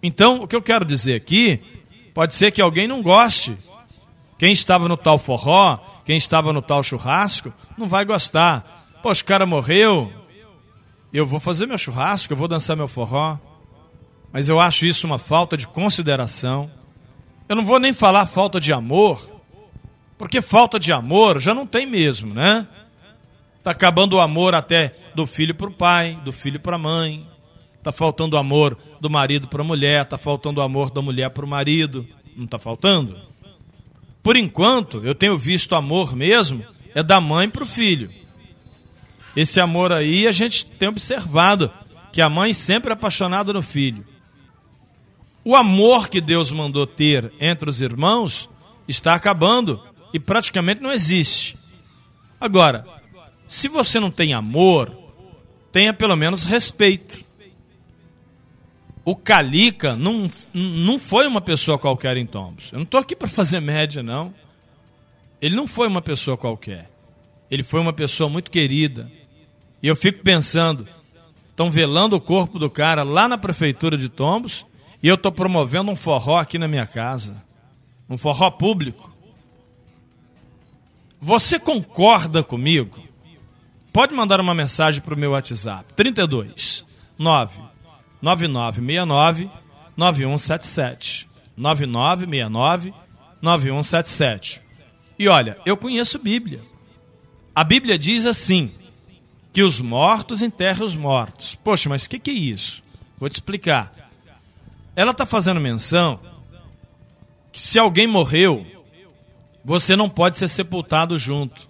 Então, 0.03 0.43
o 0.43 0.49
que 0.49 0.57
eu 0.57 0.63
quero 0.63 0.85
dizer 0.85 1.15
aqui, 1.15 1.61
pode 2.13 2.35
ser 2.35 2.51
que 2.51 2.61
alguém 2.61 2.89
não 2.89 3.03
goste. 3.03 3.57
Quem 4.39 4.53
estava 4.53 4.89
no 4.89 4.97
tal 4.97 5.19
forró, 5.19 5.79
quem 6.05 6.17
estava 6.17 6.53
no 6.53 6.61
tal 6.61 6.83
churrasco, 6.83 7.53
não 7.79 7.87
vai 7.87 8.05
gostar. 8.05 8.89
Poxa, 9.03 9.23
o 9.23 9.27
cara 9.27 9.47
morreu, 9.47 10.13
eu 11.19 11.27
vou 11.27 11.39
fazer 11.39 11.67
meu 11.67 11.77
churrasco, 11.77 12.33
eu 12.33 12.37
vou 12.37 12.49
dançar 12.49 12.77
meu 12.77 12.89
forró, 12.89 13.39
mas 14.33 14.49
eu 14.49 14.59
acho 14.59 14.87
isso 14.87 15.07
uma 15.07 15.19
falta 15.19 15.57
de 15.57 15.69
consideração. 15.69 16.71
Eu 17.49 17.57
não 17.57 17.65
vou 17.65 17.79
nem 17.79 17.93
falar 17.93 18.27
falta 18.27 18.59
de 18.59 18.73
amor, 18.73 19.21
porque 20.17 20.41
falta 20.41 20.79
de 20.79 20.93
amor 20.93 21.41
já 21.41 21.53
não 21.53 21.67
tem 21.67 21.87
mesmo, 21.87 22.33
né? 22.33 22.67
Tá 23.63 23.73
acabando 23.73 24.17
o 24.17 24.21
amor 24.21 24.55
até 24.55 24.97
do 25.15 25.27
filho 25.27 25.55
para 25.55 25.69
o 25.69 25.73
pai, 25.73 26.19
do 26.25 26.33
filho 26.33 26.59
para 26.59 26.77
a 26.77 26.79
mãe. 26.79 27.27
Tá 27.83 27.93
faltando 27.93 28.37
o 28.37 28.39
amor 28.39 28.79
do 29.01 29.11
marido 29.11 29.49
para 29.49 29.61
a 29.61 29.65
mulher, 29.65 30.05
tá 30.05 30.17
faltando 30.17 30.61
o 30.61 30.65
amor 30.65 30.91
da 30.91 31.03
mulher 31.03 31.31
para 31.31 31.45
o 31.45 31.49
marido. 31.49 32.07
Não 32.37 32.47
tá 32.47 32.59
faltando? 32.59 33.19
Por 34.23 34.37
enquanto, 34.37 35.05
eu 35.05 35.15
tenho 35.15 35.37
visto 35.37 35.75
amor 35.75 36.15
mesmo 36.15 36.65
é 36.95 37.03
da 37.03 37.21
mãe 37.21 37.51
para 37.51 37.63
o 37.63 37.67
filho. 37.67 38.11
Esse 39.37 39.61
amor 39.61 39.93
aí 39.93 40.27
a 40.27 40.33
gente 40.33 40.67
tem 40.67 40.89
observado 40.89 41.71
que 42.13 42.21
a 42.21 42.29
mãe 42.29 42.53
sempre 42.53 42.91
é 42.91 42.95
apaixonada 42.95 43.53
no 43.53 43.63
filho. 43.63 44.07
O 45.45 45.57
amor 45.57 46.09
que 46.09 46.21
Deus 46.21 46.53
mandou 46.53 46.87
ter 46.87 47.33
entre 47.41 47.69
os 47.69 47.81
irmãos 47.81 48.49
está 48.87 49.15
acabando 49.15 49.83
e 50.13 50.21
praticamente 50.21 50.81
não 50.81 50.93
existe. 50.93 51.57
Agora, 52.41 52.87
se 53.49 53.69
você 53.69 53.99
não 53.99 54.11
tem 54.11 54.35
amor, 54.35 54.97
tenha 55.73 55.93
pelo 55.93 56.17
menos 56.17 56.45
respeito. 56.45 57.25
O 59.05 59.17
Calica 59.17 59.97
não, 59.97 60.31
não 60.55 60.99
foi 60.99 61.27
uma 61.27 61.41
pessoa 61.41 61.79
qualquer 61.79 62.17
em 62.17 62.27
Tombos. 62.27 62.71
Eu 62.71 62.79
não 62.79 62.85
estou 62.85 63.01
aqui 63.01 63.17
para 63.17 63.27
fazer 63.27 63.59
média, 63.59 64.03
não. 64.03 64.33
Ele 65.41 65.57
não 65.57 65.67
foi 65.67 65.89
uma 65.89 66.01
pessoa 66.01 66.37
qualquer. 66.37 66.89
Ele 67.51 67.65
foi 67.65 67.81
uma 67.81 67.93
pessoa 67.93 68.31
muito 68.31 68.51
querida, 68.51 69.11
e 69.83 69.89
eu 69.89 69.97
fico 69.97 70.23
pensando, 70.23 70.87
estão 71.51 71.71
velando 71.71 72.15
o 72.15 72.21
corpo 72.21 72.59
do 72.59 72.71
cara 72.71 73.03
lá 73.03 73.27
na 73.29 73.37
prefeitura 73.37 73.97
de 73.97 74.09
Tombos 74.09 74.65
e 75.03 75.09
eu 75.09 75.17
estou 75.17 75.33
promovendo 75.33 75.91
um 75.91 75.97
forró 75.97 76.39
aqui 76.39 76.59
na 76.59 76.69
minha 76.69 76.87
casa. 76.87 77.43
Um 78.09 78.17
forró 78.17 78.51
público. 78.51 79.13
Você 81.21 81.59
concorda 81.59 82.43
comigo? 82.43 83.03
Pode 83.93 84.15
mandar 84.15 84.41
uma 84.41 84.55
mensagem 84.55 85.01
para 85.03 85.15
o 85.15 85.19
meu 85.19 85.33
WhatsApp. 85.33 85.93
32 85.95 86.85
9 87.19 87.61
9969 88.21 89.51
9177. 89.97 91.29
9969 91.57 92.95
9177. 93.43 94.63
E 95.19 95.29
olha, 95.29 95.59
eu 95.67 95.77
conheço 95.77 96.19
Bíblia. 96.19 96.61
A 97.55 97.65
Bíblia 97.65 97.99
diz 97.99 98.25
assim: 98.25 98.73
que 99.53 99.63
os 99.63 99.81
mortos 99.81 100.43
enterrem 100.43 100.85
os 100.85 100.97
mortos. 100.97 101.55
Poxa, 101.55 101.89
mas 101.89 102.05
o 102.05 102.11
que, 102.11 102.19
que 102.19 102.31
é 102.31 102.35
isso? 102.35 102.83
Vou 103.19 103.29
te 103.29 103.35
explicar. 103.35 103.93
Ela 104.97 105.11
está 105.11 105.27
fazendo 105.27 105.61
menção 105.61 106.21
que 107.53 107.61
se 107.61 107.79
alguém 107.79 108.07
morreu, 108.07 108.67
você 109.63 109.95
não 109.95 110.09
pode 110.09 110.39
ser 110.39 110.49
sepultado 110.49 111.19
junto. 111.19 111.69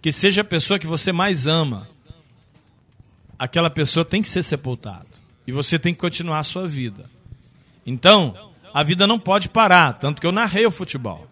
Que 0.00 0.10
seja 0.10 0.40
a 0.40 0.44
pessoa 0.44 0.80
que 0.80 0.86
você 0.86 1.12
mais 1.12 1.46
ama. 1.46 1.88
Aquela 3.38 3.70
pessoa 3.70 4.04
tem 4.04 4.20
que 4.20 4.28
ser 4.28 4.42
sepultada. 4.42 5.06
E 5.46 5.52
você 5.52 5.78
tem 5.78 5.94
que 5.94 6.00
continuar 6.00 6.40
a 6.40 6.44
sua 6.44 6.66
vida. 6.66 7.08
Então, 7.86 8.52
a 8.74 8.82
vida 8.82 9.06
não 9.06 9.18
pode 9.18 9.48
parar. 9.48 9.92
Tanto 9.92 10.20
que 10.20 10.26
eu 10.26 10.32
narrei 10.32 10.66
o 10.66 10.72
futebol. 10.72 11.28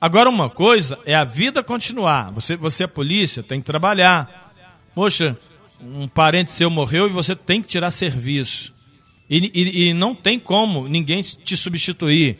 Agora, 0.00 0.30
uma 0.30 0.48
coisa 0.48 0.98
é 1.04 1.14
a 1.16 1.24
vida 1.24 1.64
continuar. 1.64 2.30
Você, 2.30 2.56
você 2.56 2.84
é 2.84 2.86
polícia, 2.86 3.42
tem 3.42 3.60
que 3.60 3.66
trabalhar 3.66 4.49
Poxa, 4.94 5.36
um 5.80 6.08
parente 6.08 6.50
seu 6.50 6.68
morreu 6.68 7.06
e 7.06 7.10
você 7.10 7.34
tem 7.34 7.62
que 7.62 7.68
tirar 7.68 7.90
serviço. 7.90 8.72
E, 9.28 9.50
e, 9.54 9.88
e 9.88 9.94
não 9.94 10.14
tem 10.14 10.38
como 10.38 10.88
ninguém 10.88 11.22
te 11.22 11.56
substituir. 11.56 12.38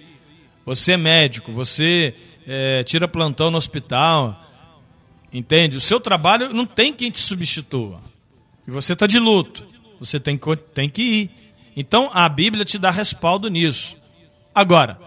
Você 0.66 0.92
é 0.92 0.96
médico, 0.96 1.52
você 1.52 2.14
é, 2.46 2.82
tira 2.84 3.08
plantão 3.08 3.50
no 3.50 3.56
hospital, 3.56 4.38
entende? 5.32 5.76
O 5.76 5.80
seu 5.80 6.00
trabalho 6.00 6.52
não 6.52 6.66
tem 6.66 6.92
quem 6.92 7.10
te 7.10 7.20
substitua. 7.20 8.00
E 8.66 8.70
você 8.70 8.92
está 8.92 9.06
de 9.06 9.18
luto, 9.18 9.64
você 9.98 10.18
tem, 10.20 10.38
tem 10.74 10.88
que 10.90 11.02
ir. 11.02 11.30
Então 11.76 12.10
a 12.12 12.28
Bíblia 12.28 12.64
te 12.64 12.78
dá 12.78 12.90
respaldo 12.90 13.48
nisso. 13.48 13.96
Agora, 14.54 14.98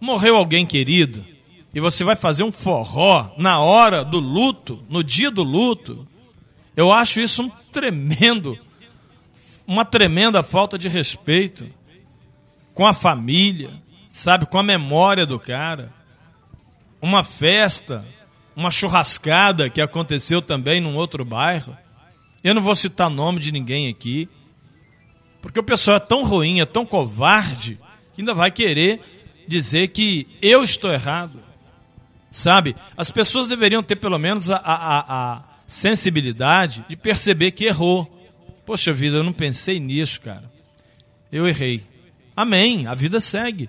morreu 0.00 0.36
alguém 0.36 0.66
querido 0.66 1.24
e 1.72 1.80
você 1.80 2.02
vai 2.02 2.16
fazer 2.16 2.42
um 2.42 2.52
forró 2.52 3.32
na 3.38 3.60
hora 3.60 4.04
do 4.04 4.18
luto, 4.18 4.82
no 4.88 5.02
dia 5.04 5.30
do 5.30 5.42
luto, 5.42 6.06
eu 6.78 6.92
acho 6.92 7.20
isso 7.20 7.42
um 7.42 7.50
tremendo, 7.72 8.56
uma 9.66 9.84
tremenda 9.84 10.44
falta 10.44 10.78
de 10.78 10.88
respeito 10.88 11.66
com 12.72 12.86
a 12.86 12.94
família, 12.94 13.82
sabe, 14.12 14.46
com 14.46 14.58
a 14.58 14.62
memória 14.62 15.26
do 15.26 15.40
cara. 15.40 15.92
Uma 17.02 17.24
festa, 17.24 18.04
uma 18.54 18.70
churrascada 18.70 19.68
que 19.68 19.80
aconteceu 19.80 20.40
também 20.40 20.80
num 20.80 20.94
outro 20.94 21.24
bairro. 21.24 21.76
Eu 22.44 22.54
não 22.54 22.62
vou 22.62 22.76
citar 22.76 23.10
nome 23.10 23.40
de 23.40 23.50
ninguém 23.50 23.88
aqui, 23.88 24.28
porque 25.42 25.58
o 25.58 25.64
pessoal 25.64 25.96
é 25.96 26.00
tão 26.00 26.22
ruim, 26.22 26.60
é 26.60 26.64
tão 26.64 26.86
covarde, 26.86 27.80
que 28.14 28.20
ainda 28.20 28.34
vai 28.34 28.52
querer 28.52 29.00
dizer 29.48 29.88
que 29.88 30.28
eu 30.40 30.62
estou 30.62 30.92
errado. 30.92 31.42
Sabe? 32.30 32.76
As 32.96 33.10
pessoas 33.10 33.48
deveriam 33.48 33.82
ter 33.82 33.96
pelo 33.96 34.16
menos 34.16 34.48
a, 34.48 34.58
a, 34.58 34.98
a, 35.00 35.47
sensibilidade 35.68 36.84
de 36.88 36.96
perceber 36.96 37.52
que 37.52 37.66
errou. 37.66 38.10
Poxa 38.64 38.92
vida, 38.92 39.18
eu 39.18 39.22
não 39.22 39.32
pensei 39.32 39.78
nisso, 39.78 40.20
cara. 40.22 40.50
Eu 41.30 41.46
errei. 41.46 41.86
Amém, 42.34 42.86
a 42.86 42.94
vida 42.94 43.20
segue. 43.20 43.68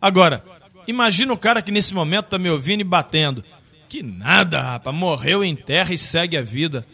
Agora, 0.00 0.42
imagina 0.88 1.32
o 1.32 1.38
cara 1.38 1.60
que 1.60 1.70
nesse 1.70 1.92
momento 1.92 2.24
está 2.24 2.38
me 2.38 2.48
ouvindo 2.48 2.80
e 2.80 2.84
batendo. 2.84 3.44
Que 3.88 4.02
nada, 4.02 4.60
rapaz, 4.60 4.96
morreu 4.96 5.44
em 5.44 5.54
terra 5.54 5.92
e 5.92 5.98
segue 5.98 6.36
a 6.36 6.42
vida. 6.42 6.86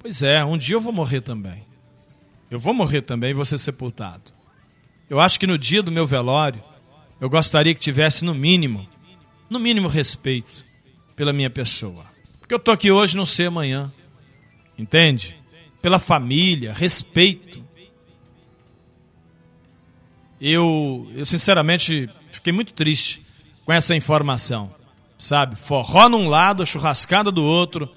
Pois 0.00 0.22
é, 0.22 0.44
um 0.44 0.58
dia 0.58 0.76
eu 0.76 0.80
vou 0.80 0.92
morrer 0.92 1.20
também. 1.20 1.64
Eu 2.50 2.58
vou 2.58 2.74
morrer 2.74 3.02
também 3.02 3.30
e 3.30 3.34
vou 3.34 3.44
ser 3.44 3.58
sepultado. 3.58 4.24
Eu 5.08 5.20
acho 5.20 5.38
que 5.38 5.46
no 5.46 5.56
dia 5.56 5.82
do 5.82 5.92
meu 5.92 6.06
velório, 6.06 6.62
eu 7.20 7.30
gostaria 7.30 7.74
que 7.74 7.80
tivesse 7.80 8.24
no 8.24 8.34
mínimo, 8.34 8.88
no 9.48 9.60
mínimo 9.60 9.86
respeito 9.86 10.64
pela 11.14 11.32
minha 11.32 11.50
pessoa. 11.50 12.09
Porque 12.50 12.54
eu 12.54 12.58
estou 12.58 12.74
aqui 12.74 12.90
hoje, 12.90 13.16
não 13.16 13.24
sei 13.24 13.46
amanhã. 13.46 13.92
Entende? 14.76 15.36
Pela 15.80 16.00
família, 16.00 16.72
respeito. 16.72 17.64
eu, 20.40 21.08
eu 21.14 21.24
sinceramente 21.24 22.10
fiquei 22.32 22.52
muito 22.52 22.72
triste 22.72 23.22
com 23.64 23.72
essa 23.72 23.94
informação. 23.94 24.68
Sabe? 25.16 25.54
Forró 25.54 26.08
num 26.08 26.28
lado, 26.28 26.64
a 26.64 26.66
churrascada 26.66 27.30
do 27.30 27.44
outro 27.44 27.88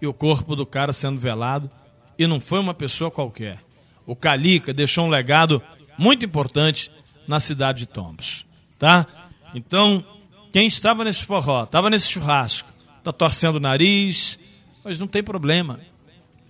e 0.00 0.06
o 0.06 0.14
corpo 0.14 0.54
do 0.54 0.64
cara 0.64 0.92
sendo 0.92 1.18
velado. 1.18 1.68
E 2.16 2.24
não 2.24 2.38
foi 2.38 2.60
uma 2.60 2.74
pessoa 2.74 3.10
qualquer. 3.10 3.58
O 4.06 4.14
Calica 4.14 4.72
deixou 4.72 5.06
um 5.06 5.10
legado 5.10 5.60
muito 5.98 6.24
importante 6.24 6.88
na 7.26 7.40
cidade 7.40 7.80
de 7.80 7.86
Tombos. 7.86 8.46
Tá? 8.78 9.04
Então, 9.52 10.04
quem 10.52 10.68
estava 10.68 11.02
nesse 11.02 11.24
forró, 11.24 11.64
estava 11.64 11.90
nesse 11.90 12.08
churrasco, 12.08 12.77
está 13.08 13.12
torcendo 13.12 13.56
o 13.56 13.60
nariz, 13.60 14.38
mas 14.84 14.98
não 14.98 15.06
tem 15.06 15.22
problema. 15.22 15.80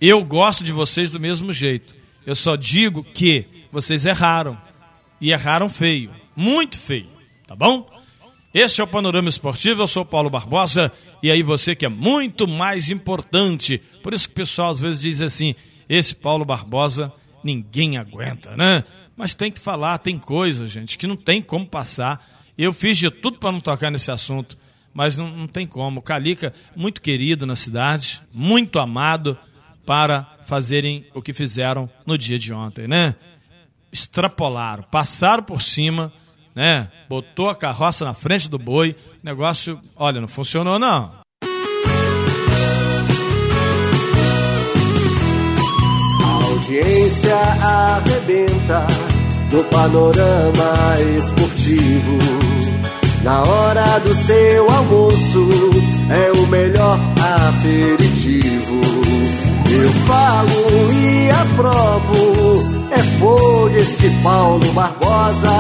Eu 0.01 0.25
gosto 0.25 0.65
de 0.65 0.73
vocês 0.73 1.11
do 1.11 1.21
mesmo 1.21 1.53
jeito. 1.53 1.95
Eu 2.27 2.35
só 2.35 2.57
digo 2.57 3.05
que 3.05 3.47
vocês 3.71 4.07
erraram. 4.07 4.57
E 5.21 5.31
erraram 5.31 5.69
feio. 5.69 6.11
Muito 6.37 6.79
feio. 6.79 7.09
Tá 7.47 7.57
bom? 7.57 7.89
Este 8.53 8.81
é 8.81 8.85
o 8.85 8.89
Panorama 8.89 9.29
Esportivo, 9.29 9.83
eu 9.83 9.89
sou 9.89 10.05
Paulo 10.05 10.31
Barbosa, 10.31 10.91
e 11.23 11.31
aí 11.31 11.43
você 11.43 11.77
que 11.77 11.85
é 11.85 11.89
muito 11.89 12.49
mais 12.49 12.91
importante. 12.91 13.79
Por 14.03 14.15
isso 14.15 14.27
que 14.27 14.33
o 14.33 14.37
pessoal 14.37 14.73
às 14.73 14.81
vezes 14.81 15.01
diz 15.01 15.21
assim: 15.21 15.55
esse 15.89 16.15
Paulo 16.15 16.45
Barbosa 16.45 17.13
ninguém 17.45 17.99
aguenta, 17.99 18.57
né? 18.57 18.85
Mas 19.17 19.35
tem 19.35 19.51
que 19.51 19.61
falar, 19.61 19.99
tem 19.99 20.19
coisas, 20.19 20.71
gente, 20.71 20.97
que 20.97 21.07
não 21.07 21.17
tem 21.17 21.43
como 21.43 21.67
passar. 21.67 22.27
Eu 22.57 22.73
fiz 22.73 22.97
de 22.97 23.11
tudo 23.11 23.39
para 23.39 23.53
não 23.53 23.61
tocar 23.61 23.91
nesse 23.91 24.11
assunto, 24.11 24.57
mas 24.99 25.17
não, 25.17 25.31
não 25.31 25.47
tem 25.47 25.65
como. 25.65 26.01
O 26.01 26.03
Calica, 26.03 26.53
muito 26.75 27.01
querido 27.01 27.47
na 27.47 27.55
cidade, 27.55 28.21
muito 28.35 28.81
amado, 28.81 29.39
para 29.87 30.27
fazerem 30.43 31.07
o 31.15 31.23
que 31.23 31.33
fizeram 31.33 31.89
no 32.05 32.19
dia 32.19 32.37
de 32.37 32.53
ontem, 32.53 32.89
né? 32.89 33.15
Extrapolaram, 33.93 34.83
passaram 34.91 35.45
por 35.45 35.63
cima, 35.63 36.13
né? 36.53 36.91
Botou 37.09 37.49
a 37.49 37.55
carroça 37.55 38.05
na 38.05 38.13
frente 38.13 38.49
do 38.49 38.59
boi. 38.59 38.97
Negócio, 39.23 39.81
olha, 39.95 40.21
não 40.21 40.27
funcionou 40.27 40.81
não. 40.81 41.13
Audiência 46.43 47.37
arrebenta 47.37 48.85
no 49.53 49.63
panorama 49.63 51.01
esportivo. 51.19 52.78
Na 53.23 53.43
hora 53.43 53.99
do 54.01 54.15
seu 54.15 54.71
almoço 54.71 55.49
é 56.11 56.33
o 56.33 56.47
melhor 56.47 56.99
aperitivo. 57.49 58.81
Eu 59.71 59.91
falo 60.07 60.93
e 60.93 61.31
aprovo, 61.31 62.65
é 62.91 63.03
folha 63.21 63.79
este 63.79 64.09
Paulo 64.23 64.65
Barbosa. 64.73 65.53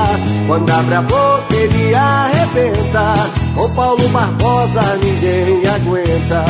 Quando 0.46 0.70
abre 0.70 0.94
a 0.94 1.02
boca 1.02 1.54
ele 1.54 1.94
arrebenta, 1.94 3.30
com 3.54 3.70
Paulo 3.70 4.08
Barbosa 4.08 4.80
ninguém 5.02 5.66
aguenta. 5.66 6.44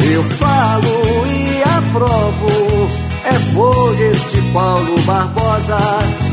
Eu 0.00 0.22
falo 0.22 1.26
e 1.26 1.62
aprovo, 1.62 2.88
é 3.24 3.34
folha 3.54 4.10
este 4.10 4.40
Paulo 4.52 5.00
Barbosa. 5.02 5.78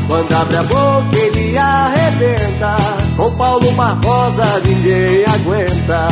Quando 0.06 0.32
abre 0.32 0.56
a 0.56 0.62
boca 0.62 1.16
ele 1.16 1.58
arrebenta, 1.58 2.76
com 3.16 3.34
Paulo 3.36 3.72
Barbosa 3.72 4.60
ninguém 4.60 5.24
aguenta. 5.24 6.08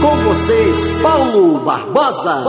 Com 0.00 0.16
vocês, 0.24 1.02
Paulo 1.02 1.64
Barbosa. 1.64 2.44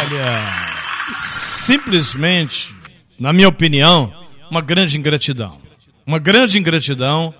Olha, 0.00 1.18
simplesmente, 1.18 2.74
na 3.18 3.32
minha 3.32 3.48
opinião, 3.48 4.12
uma 4.50 4.60
grande 4.60 4.98
ingratidão. 4.98 5.58
Uma 6.04 6.18
grande 6.18 6.58
ingratidão 6.58 7.32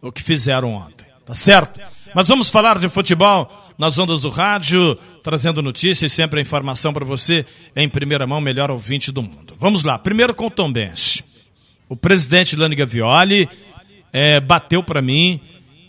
o 0.00 0.12
que 0.12 0.22
fizeram 0.22 0.74
ontem, 0.74 1.06
tá 1.24 1.34
certo? 1.34 1.80
Mas 2.14 2.28
vamos 2.28 2.48
falar 2.48 2.78
de 2.78 2.88
futebol 2.88 3.50
nas 3.78 3.98
ondas 3.98 4.22
do 4.22 4.30
rádio, 4.30 4.96
trazendo 5.22 5.62
notícias 5.62 6.12
e 6.12 6.14
sempre 6.14 6.38
a 6.38 6.42
informação 6.42 6.92
para 6.92 7.04
você 7.04 7.44
em 7.74 7.88
primeira 7.88 8.26
mão, 8.26 8.40
melhor 8.40 8.70
ouvinte 8.70 9.12
do 9.12 9.22
mundo. 9.22 9.54
Vamos 9.58 9.84
lá, 9.84 9.98
primeiro 9.98 10.34
com 10.34 10.46
o 10.46 10.50
Tom 10.50 10.72
Benz. 10.72 11.22
O 11.88 11.96
presidente 11.96 12.56
Lani 12.56 12.74
Gavioli 12.74 13.48
é, 14.12 14.40
bateu 14.40 14.82
para 14.82 15.00
mim 15.02 15.40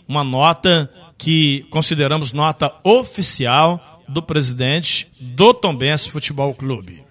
uma 0.06 0.22
nota 0.22 0.90
que 1.16 1.66
consideramos 1.70 2.32
nota 2.32 2.72
oficial 2.84 4.02
do 4.08 4.22
presidente 4.22 5.08
do 5.20 5.52
Tombense 5.52 6.10
Futebol 6.10 6.54
Clube. 6.54 7.02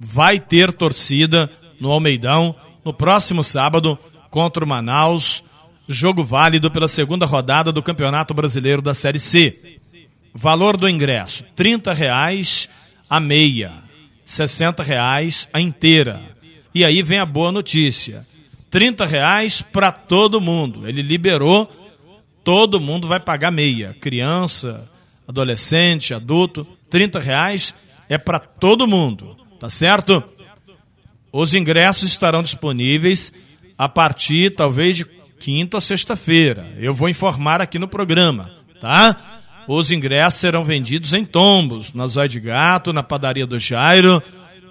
Vai 0.00 0.40
ter 0.40 0.72
torcida 0.72 1.50
no 1.78 1.90
Almeidão 1.90 2.54
no 2.84 2.92
próximo 2.92 3.44
sábado 3.44 3.98
contra 4.30 4.64
o 4.64 4.68
Manaus, 4.68 5.44
jogo 5.88 6.24
válido 6.24 6.70
pela 6.70 6.88
segunda 6.88 7.26
rodada 7.26 7.72
do 7.72 7.82
Campeonato 7.82 8.32
Brasileiro 8.32 8.80
da 8.80 8.94
Série 8.94 9.18
C. 9.18 9.76
Valor 10.34 10.76
do 10.76 10.88
ingresso: 10.88 11.44
R$ 11.56 11.94
reais 11.94 12.68
a 13.08 13.18
meia, 13.20 13.72
R$ 14.26 14.84
reais 14.84 15.48
a 15.52 15.60
inteira. 15.60 16.22
E 16.74 16.84
aí 16.84 17.02
vem 17.02 17.18
a 17.18 17.26
boa 17.26 17.50
notícia. 17.50 18.26
30 18.70 19.06
reais 19.06 19.62
para 19.62 19.90
todo 19.90 20.40
mundo. 20.40 20.86
Ele 20.86 21.02
liberou, 21.02 21.70
todo 22.44 22.80
mundo 22.80 23.08
vai 23.08 23.18
pagar 23.18 23.50
meia. 23.50 23.96
Criança, 24.00 24.88
adolescente, 25.26 26.12
adulto, 26.12 26.66
30 26.90 27.18
reais 27.18 27.74
é 28.08 28.16
para 28.16 28.38
todo 28.38 28.86
mundo, 28.86 29.36
tá 29.58 29.68
certo? 29.68 30.22
Os 31.32 31.54
ingressos 31.54 32.10
estarão 32.10 32.42
disponíveis 32.42 33.32
a 33.76 33.88
partir, 33.88 34.54
talvez, 34.54 34.96
de 34.96 35.04
quinta 35.38 35.76
ou 35.76 35.80
sexta-feira. 35.80 36.72
Eu 36.78 36.94
vou 36.94 37.08
informar 37.08 37.60
aqui 37.60 37.78
no 37.78 37.86
programa, 37.86 38.50
tá? 38.80 39.37
Os 39.68 39.92
ingressos 39.92 40.40
serão 40.40 40.64
vendidos 40.64 41.12
em 41.12 41.26
tombos, 41.26 41.92
na 41.92 42.06
Zóia 42.06 42.26
de 42.26 42.40
Gato, 42.40 42.90
na 42.90 43.02
padaria 43.02 43.46
do 43.46 43.58
Jairo, 43.58 44.22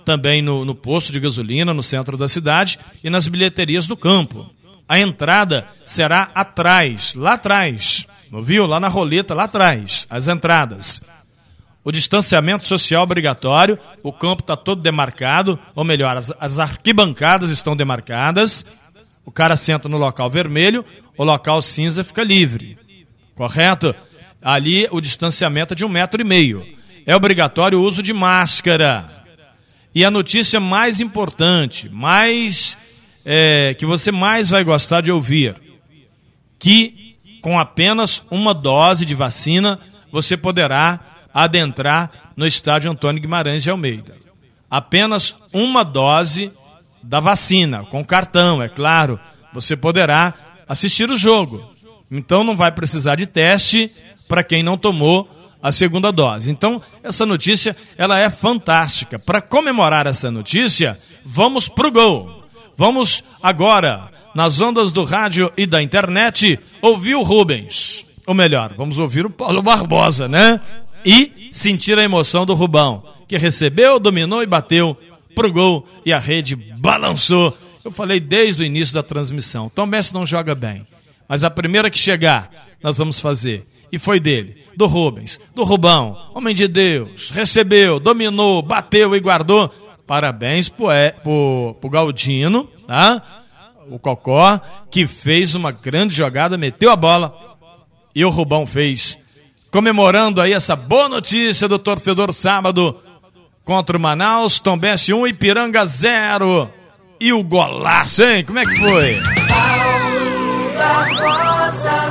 também 0.03 0.41
no, 0.41 0.65
no 0.65 0.73
posto 0.73 1.13
de 1.13 1.19
gasolina 1.19 1.71
no 1.71 1.83
centro 1.83 2.17
da 2.17 2.27
cidade 2.27 2.79
e 3.03 3.09
nas 3.09 3.27
bilheterias 3.27 3.85
do 3.85 3.95
campo. 3.95 4.49
A 4.89 4.99
entrada 4.99 5.67
será 5.85 6.31
atrás, 6.33 7.13
lá 7.13 7.33
atrás, 7.33 8.07
viu? 8.41 8.65
Lá 8.65 8.79
na 8.79 8.87
roleta, 8.87 9.35
lá 9.35 9.43
atrás, 9.43 10.07
as 10.09 10.27
entradas. 10.27 10.99
O 11.83 11.91
distanciamento 11.91 12.65
social 12.65 13.03
obrigatório, 13.03 13.77
o 14.01 14.11
campo 14.11 14.41
está 14.41 14.57
todo 14.57 14.81
demarcado, 14.81 15.59
ou 15.75 15.83
melhor, 15.83 16.17
as, 16.17 16.33
as 16.39 16.57
arquibancadas 16.57 17.51
estão 17.51 17.77
demarcadas. 17.77 18.65
O 19.23 19.31
cara 19.31 19.55
senta 19.55 19.87
no 19.87 19.97
local 19.97 20.27
vermelho, 20.27 20.83
o 21.15 21.23
local 21.23 21.61
cinza 21.61 22.03
fica 22.03 22.23
livre. 22.23 22.79
Correto? 23.35 23.93
Ali 24.47 24.87
o 24.91 25.01
distanciamento 25.01 25.73
é 25.73 25.75
de 25.75 25.83
um 25.83 25.89
metro 25.89 26.21
e 26.21 26.23
meio. 26.23 26.65
É 27.05 27.13
obrigatório 27.13 27.81
o 27.81 27.83
uso 27.83 28.01
de 28.01 28.13
máscara. 28.13 29.03
E 29.93 30.05
a 30.05 30.09
notícia 30.09 30.57
mais 30.57 31.01
importante, 31.01 31.89
mais 31.89 32.77
é, 33.25 33.73
que 33.73 33.85
você 33.85 34.09
mais 34.09 34.47
vai 34.47 34.63
gostar 34.63 35.01
de 35.01 35.11
ouvir, 35.11 35.59
que 36.57 37.17
com 37.41 37.59
apenas 37.59 38.23
uma 38.31 38.53
dose 38.53 39.05
de 39.05 39.13
vacina 39.13 39.81
você 40.13 40.37
poderá 40.37 41.27
adentrar 41.33 42.31
no 42.37 42.47
estádio 42.47 42.89
Antônio 42.89 43.21
Guimarães 43.21 43.63
de 43.63 43.69
Almeida. 43.69 44.15
Apenas 44.71 45.35
uma 45.51 45.83
dose 45.83 46.53
da 47.03 47.19
vacina, 47.19 47.83
com 47.83 48.01
cartão, 48.01 48.63
é 48.63 48.69
claro, 48.69 49.19
você 49.53 49.75
poderá 49.75 50.33
assistir 50.69 51.11
o 51.11 51.17
jogo. 51.17 51.69
Então 52.09 52.45
não 52.45 52.55
vai 52.55 52.71
precisar 52.71 53.15
de 53.15 53.25
teste 53.25 53.91
para 54.27 54.43
quem 54.43 54.63
não 54.63 54.77
tomou 54.77 55.27
a 55.61 55.71
segunda 55.71 56.11
dose. 56.11 56.51
Então, 56.51 56.81
essa 57.03 57.25
notícia, 57.25 57.75
ela 57.97 58.19
é 58.19 58.29
fantástica. 58.29 59.17
Para 59.19 59.41
comemorar 59.41 60.07
essa 60.07 60.29
notícia, 60.29 60.97
vamos 61.23 61.67
pro 61.67 61.91
gol. 61.91 62.43
Vamos 62.75 63.23
agora, 63.41 64.09
nas 64.35 64.61
ondas 64.61 64.91
do 64.91 65.03
rádio 65.03 65.51
e 65.57 65.65
da 65.65 65.81
internet, 65.81 66.59
ouvir 66.81 67.15
o 67.15 67.23
Rubens. 67.23 68.05
Ou 68.25 68.33
melhor, 68.33 68.73
vamos 68.75 68.99
ouvir 68.99 69.25
o 69.25 69.29
Paulo 69.29 69.63
Barbosa, 69.63 70.27
né? 70.27 70.61
E 71.03 71.49
sentir 71.51 71.97
a 71.97 72.03
emoção 72.03 72.45
do 72.45 72.53
Rubão, 72.53 73.03
que 73.27 73.37
recebeu, 73.37 73.99
dominou 73.99 74.43
e 74.43 74.45
bateu 74.45 74.97
pro 75.33 75.51
gol 75.51 75.87
e 76.05 76.11
a 76.11 76.19
rede 76.19 76.55
balançou. 76.55 77.57
Eu 77.83 77.91
falei 77.91 78.19
desde 78.19 78.63
o 78.63 78.65
início 78.65 78.93
da 78.93 79.01
transmissão. 79.01 79.69
Tom 79.73 79.85
Messi 79.85 80.13
não 80.13 80.25
joga 80.25 80.53
bem, 80.53 80.85
mas 81.27 81.43
a 81.43 81.49
primeira 81.49 81.89
que 81.89 81.97
chegar, 81.97 82.49
nós 82.81 82.97
vamos 82.97 83.19
fazer. 83.19 83.63
E 83.91 83.97
foi 83.97 84.19
dele 84.19 84.63
do 84.75 84.85
Rubens, 84.85 85.39
do 85.55 85.63
Rubão, 85.63 86.31
homem 86.35 86.53
de 86.53 86.67
Deus, 86.67 87.29
recebeu, 87.31 87.99
dominou, 87.99 88.61
bateu 88.61 89.15
e 89.15 89.19
guardou. 89.19 89.69
Parabéns 90.05 90.69
pro, 90.69 90.91
é, 90.91 91.13
Galdino, 91.89 92.69
tá? 92.85 93.21
O 93.89 93.97
Cocó, 93.97 94.59
que 94.91 95.07
fez 95.07 95.55
uma 95.55 95.71
grande 95.71 96.15
jogada, 96.15 96.57
meteu 96.57 96.91
a 96.91 96.95
bola 96.95 97.57
e 98.13 98.23
o 98.23 98.29
Rubão 98.29 98.65
fez 98.65 99.17
comemorando 99.71 100.41
aí 100.41 100.53
essa 100.53 100.75
boa 100.75 101.07
notícia 101.09 101.67
do 101.67 101.77
torcedor 101.77 102.33
sábado 102.33 102.95
contra 103.63 103.97
o 103.97 103.99
Manaus, 103.99 104.59
Tombense 104.59 105.13
1 105.13 105.27
e 105.27 105.33
Piranga 105.33 105.85
0. 105.85 106.69
E 107.19 107.33
o 107.33 107.43
golaço, 107.43 108.23
hein? 108.23 108.43
Como 108.43 108.59
é 108.59 108.65
que 108.65 108.75
foi? 108.77 109.46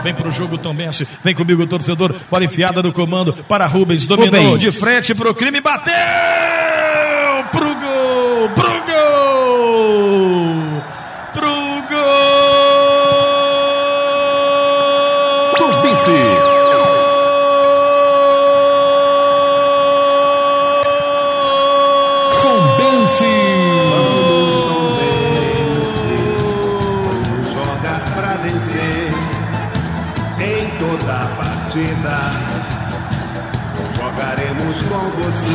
Vem 0.02 0.14
pro 0.14 0.30
jogo 0.30 0.56
Tombense, 0.58 1.06
vem 1.24 1.34
comigo 1.34 1.66
torcedor, 1.66 2.14
bola 2.30 2.44
enfiada 2.44 2.82
do 2.82 2.92
comando. 2.92 3.32
Para 3.48 3.66
Rubens, 3.66 4.06
dominou 4.06 4.42
Rubens. 4.52 4.60
de 4.60 4.70
frente 4.70 5.14
pro 5.14 5.34
crime, 5.34 5.60
bateu 5.60 5.94
pro 7.50 7.74
gol, 7.74 8.48
pro 8.50 8.75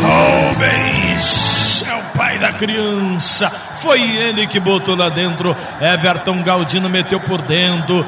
Rubens 0.02 1.84
é 1.88 1.94
o 1.94 2.18
pai 2.18 2.40
da 2.40 2.54
criança. 2.54 3.50
Foi 3.82 4.02
ele 4.02 4.48
que 4.48 4.60
botou 4.60 4.96
lá 4.96 5.10
dentro. 5.10 5.56
Everton 5.80 6.44
Galdino 6.44 6.90
meteu 6.90 7.20
por 7.20 7.42
dentro. 7.42 8.06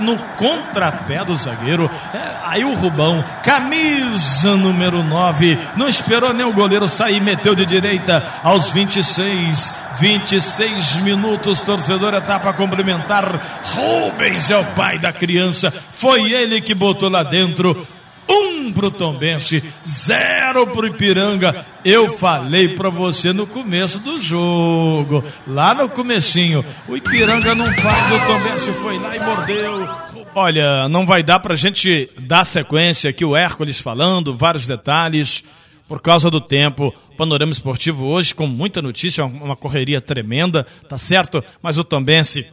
No 0.00 0.16
contrapé 0.36 1.24
do 1.24 1.36
zagueiro. 1.36 1.90
É, 2.14 2.18
aí 2.44 2.64
o 2.64 2.74
Rubão, 2.74 3.24
camisa 3.42 4.56
número 4.56 5.02
9. 5.02 5.58
Não 5.76 5.88
esperou 5.88 6.32
nem 6.32 6.46
o 6.46 6.52
goleiro 6.52 6.88
sair, 6.88 7.20
meteu 7.20 7.54
de 7.54 7.66
direita 7.66 8.22
aos 8.42 8.70
26. 8.70 9.74
26 10.00 10.96
minutos, 10.96 11.60
torcedor 11.60 12.14
etapa 12.14 12.52
complementar. 12.52 13.60
Rubens 13.62 14.50
é 14.50 14.56
o 14.56 14.64
pai 14.64 14.98
da 14.98 15.12
criança. 15.12 15.72
Foi 15.92 16.32
ele 16.32 16.60
que 16.60 16.74
botou 16.74 17.08
lá 17.08 17.22
dentro. 17.22 17.86
Um 18.62 18.72
pro 18.72 18.92
Tombense, 18.92 19.60
zero 19.84 20.68
pro 20.68 20.86
Ipiranga. 20.86 21.66
Eu 21.84 22.16
falei 22.16 22.68
pra 22.76 22.90
você 22.90 23.32
no 23.32 23.44
começo 23.44 23.98
do 23.98 24.20
jogo, 24.22 25.24
lá 25.48 25.74
no 25.74 25.88
comecinho. 25.88 26.64
O 26.86 26.96
Ipiranga 26.96 27.56
não 27.56 27.66
faz, 27.66 28.12
o 28.12 28.26
Tombense 28.26 28.70
foi 28.74 29.00
lá 29.00 29.16
e 29.16 29.20
mordeu. 29.20 29.88
Olha, 30.32 30.88
não 30.88 31.04
vai 31.04 31.24
dar 31.24 31.40
pra 31.40 31.56
gente 31.56 32.08
dar 32.20 32.44
sequência 32.44 33.10
aqui, 33.10 33.24
o 33.24 33.34
Hércules 33.34 33.80
falando, 33.80 34.32
vários 34.32 34.64
detalhes, 34.64 35.42
por 35.88 36.00
causa 36.00 36.30
do 36.30 36.40
tempo. 36.40 36.94
Panorama 37.18 37.50
Esportivo 37.50 38.06
hoje 38.06 38.32
com 38.32 38.46
muita 38.46 38.80
notícia, 38.80 39.24
uma 39.24 39.56
correria 39.56 40.00
tremenda, 40.00 40.64
tá 40.88 40.96
certo? 40.96 41.42
Mas 41.60 41.78
o 41.78 41.82
Tombense, 41.82 42.46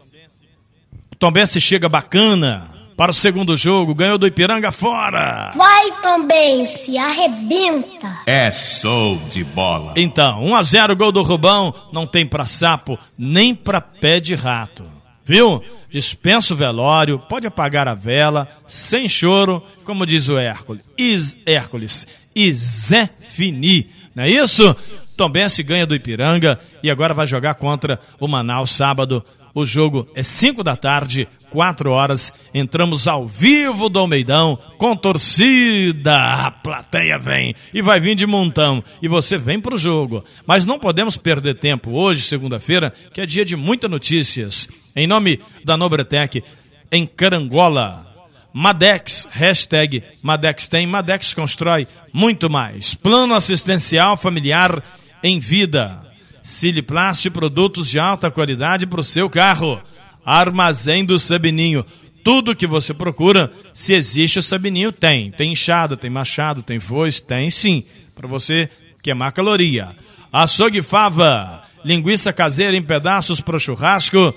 o 1.11 1.15
Tombense 1.15 1.61
chega 1.61 1.87
bacana 1.87 2.78
para 2.99 3.11
o 3.11 3.13
segundo 3.13 3.55
jogo, 3.55 3.95
ganhou 3.95 4.17
do 4.17 4.27
Ipiranga 4.27 4.73
fora. 4.73 5.53
Vai 5.55 6.01
também, 6.01 6.65
se 6.65 6.97
arrebenta. 6.97 8.13
É 8.25 8.51
show 8.51 9.15
de 9.29 9.41
bola. 9.41 9.93
Então, 9.95 10.43
1 10.43 10.55
a 10.55 10.63
0 10.63 10.97
gol 10.97 11.09
do 11.09 11.21
Rubão, 11.21 11.73
não 11.93 12.05
tem 12.05 12.27
pra 12.27 12.45
sapo, 12.45 12.99
nem 13.17 13.55
pra 13.55 13.79
pé 13.79 14.19
de 14.19 14.35
rato. 14.35 14.83
Viu? 15.23 15.63
Dispensa 15.89 16.53
o 16.53 16.57
velório, 16.57 17.19
pode 17.19 17.47
apagar 17.47 17.87
a 17.87 17.93
vela, 17.93 18.49
sem 18.67 19.07
choro, 19.07 19.63
como 19.85 20.05
diz 20.05 20.27
o 20.27 20.37
Hércules. 20.37 20.83
Is, 20.97 21.37
Hércules, 21.45 22.05
Zé 22.51 23.07
Fini. 23.07 23.89
Não 24.13 24.25
é 24.25 24.29
isso? 24.29 24.75
Tombense 25.15 25.63
ganha 25.63 25.87
do 25.87 25.95
Ipiranga 25.95 26.59
e 26.83 26.91
agora 26.91 27.13
vai 27.13 27.25
jogar 27.25 27.53
contra 27.53 27.97
o 28.19 28.27
Manaus 28.27 28.71
sábado. 28.71 29.23
O 29.53 29.65
jogo 29.65 30.07
é 30.13 30.21
5 30.21 30.63
da 30.63 30.75
tarde, 30.75 31.27
4 31.49 31.91
horas. 31.91 32.33
Entramos 32.53 33.07
ao 33.07 33.27
vivo 33.27 33.89
do 33.89 33.99
Almeidão 33.99 34.57
com 34.77 34.95
torcida. 34.95 36.15
A 36.15 36.51
plateia 36.51 37.17
vem 37.17 37.55
e 37.73 37.81
vai 37.81 37.99
vir 37.99 38.15
de 38.15 38.25
montão. 38.25 38.83
E 39.01 39.07
você 39.07 39.37
vem 39.37 39.59
pro 39.59 39.77
jogo. 39.77 40.23
Mas 40.45 40.65
não 40.65 40.79
podemos 40.79 41.17
perder 41.17 41.55
tempo 41.55 41.91
hoje, 41.91 42.21
segunda-feira, 42.21 42.93
que 43.13 43.21
é 43.21 43.25
dia 43.25 43.43
de 43.43 43.55
muitas 43.55 43.89
notícias. 43.89 44.67
Em 44.95 45.07
nome 45.07 45.39
da 45.63 45.75
Nobretec, 45.75 46.43
em 46.91 47.05
Carangola. 47.05 48.07
Madex, 48.51 49.27
hashtag 49.31 50.03
Madex 50.23 50.67
tem, 50.67 50.87
Madex 50.87 51.33
constrói 51.35 51.87
muito 52.11 52.49
mais. 52.49 52.95
Plano 52.95 53.35
assistencial 53.35 54.17
familiar 54.17 54.83
em 55.23 55.39
vida. 55.39 56.01
Siliplast, 56.41 57.29
produtos 57.29 57.89
de 57.89 57.99
alta 57.99 58.31
qualidade 58.31 58.87
para 58.87 59.01
o 59.01 59.03
seu 59.03 59.29
carro. 59.29 59.79
Armazém 60.25 61.05
do 61.05 61.17
Sabininho. 61.17 61.85
Tudo 62.23 62.55
que 62.55 62.67
você 62.67 62.93
procura, 62.93 63.51
se 63.73 63.93
existe 63.93 64.39
o 64.39 64.43
Sabininho, 64.43 64.91
tem. 64.91 65.31
Tem 65.31 65.53
enxada, 65.53 65.95
tem 65.95 66.09
machado, 66.09 66.61
tem 66.61 66.79
foice, 66.79 67.23
tem 67.23 67.49
sim. 67.49 67.83
Para 68.15 68.27
você 68.27 68.69
queimar 69.01 69.31
caloria. 69.31 69.95
Açougue 70.31 70.81
Fava. 70.81 71.63
Linguiça 71.83 72.33
caseira 72.33 72.75
em 72.75 72.83
pedaços 72.83 73.39
para 73.39 73.59
churrasco. 73.59 74.33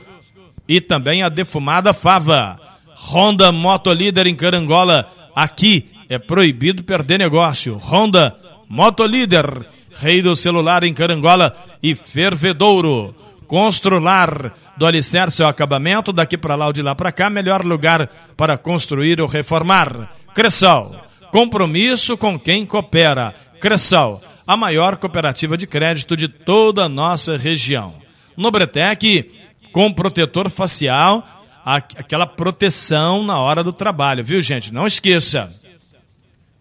E 0.68 0.80
também 0.80 1.22
a 1.22 1.28
defumada 1.28 1.92
Fava. 1.92 2.58
Honda 2.96 3.50
Motolíder 3.50 4.26
em 4.26 4.36
Carangola. 4.36 5.10
Aqui 5.34 5.86
é 6.08 6.18
proibido 6.18 6.84
perder 6.84 7.18
negócio. 7.18 7.76
Honda 7.76 8.36
Motolíder. 8.68 9.66
Rei 9.94 10.22
do 10.22 10.34
celular 10.36 10.84
em 10.84 10.94
Carangola 10.94 11.54
e 11.82 11.94
Fervedouro. 11.94 13.14
Constrular 13.46 14.54
do 14.76 14.86
alicerce 14.86 15.42
ao 15.42 15.48
acabamento, 15.48 16.12
daqui 16.12 16.36
para 16.36 16.54
lá 16.54 16.66
ou 16.66 16.72
de 16.72 16.82
lá 16.82 16.94
para 16.94 17.12
cá, 17.12 17.28
melhor 17.28 17.64
lugar 17.64 18.08
para 18.36 18.56
construir 18.56 19.20
ou 19.20 19.26
reformar. 19.26 20.10
Cressol, 20.34 20.94
compromisso 21.30 22.16
com 22.16 22.38
quem 22.38 22.64
coopera. 22.64 23.34
Cressol, 23.60 24.22
a 24.46 24.56
maior 24.56 24.96
cooperativa 24.96 25.56
de 25.56 25.66
crédito 25.66 26.16
de 26.16 26.28
toda 26.28 26.84
a 26.84 26.88
nossa 26.88 27.36
região. 27.36 27.94
Nobretec, 28.36 29.30
com 29.72 29.92
protetor 29.92 30.50
facial, 30.50 31.24
aquela 31.64 32.26
proteção 32.26 33.22
na 33.22 33.38
hora 33.38 33.62
do 33.62 33.72
trabalho, 33.72 34.24
viu 34.24 34.40
gente? 34.42 34.72
Não 34.72 34.86
esqueça. 34.86 35.48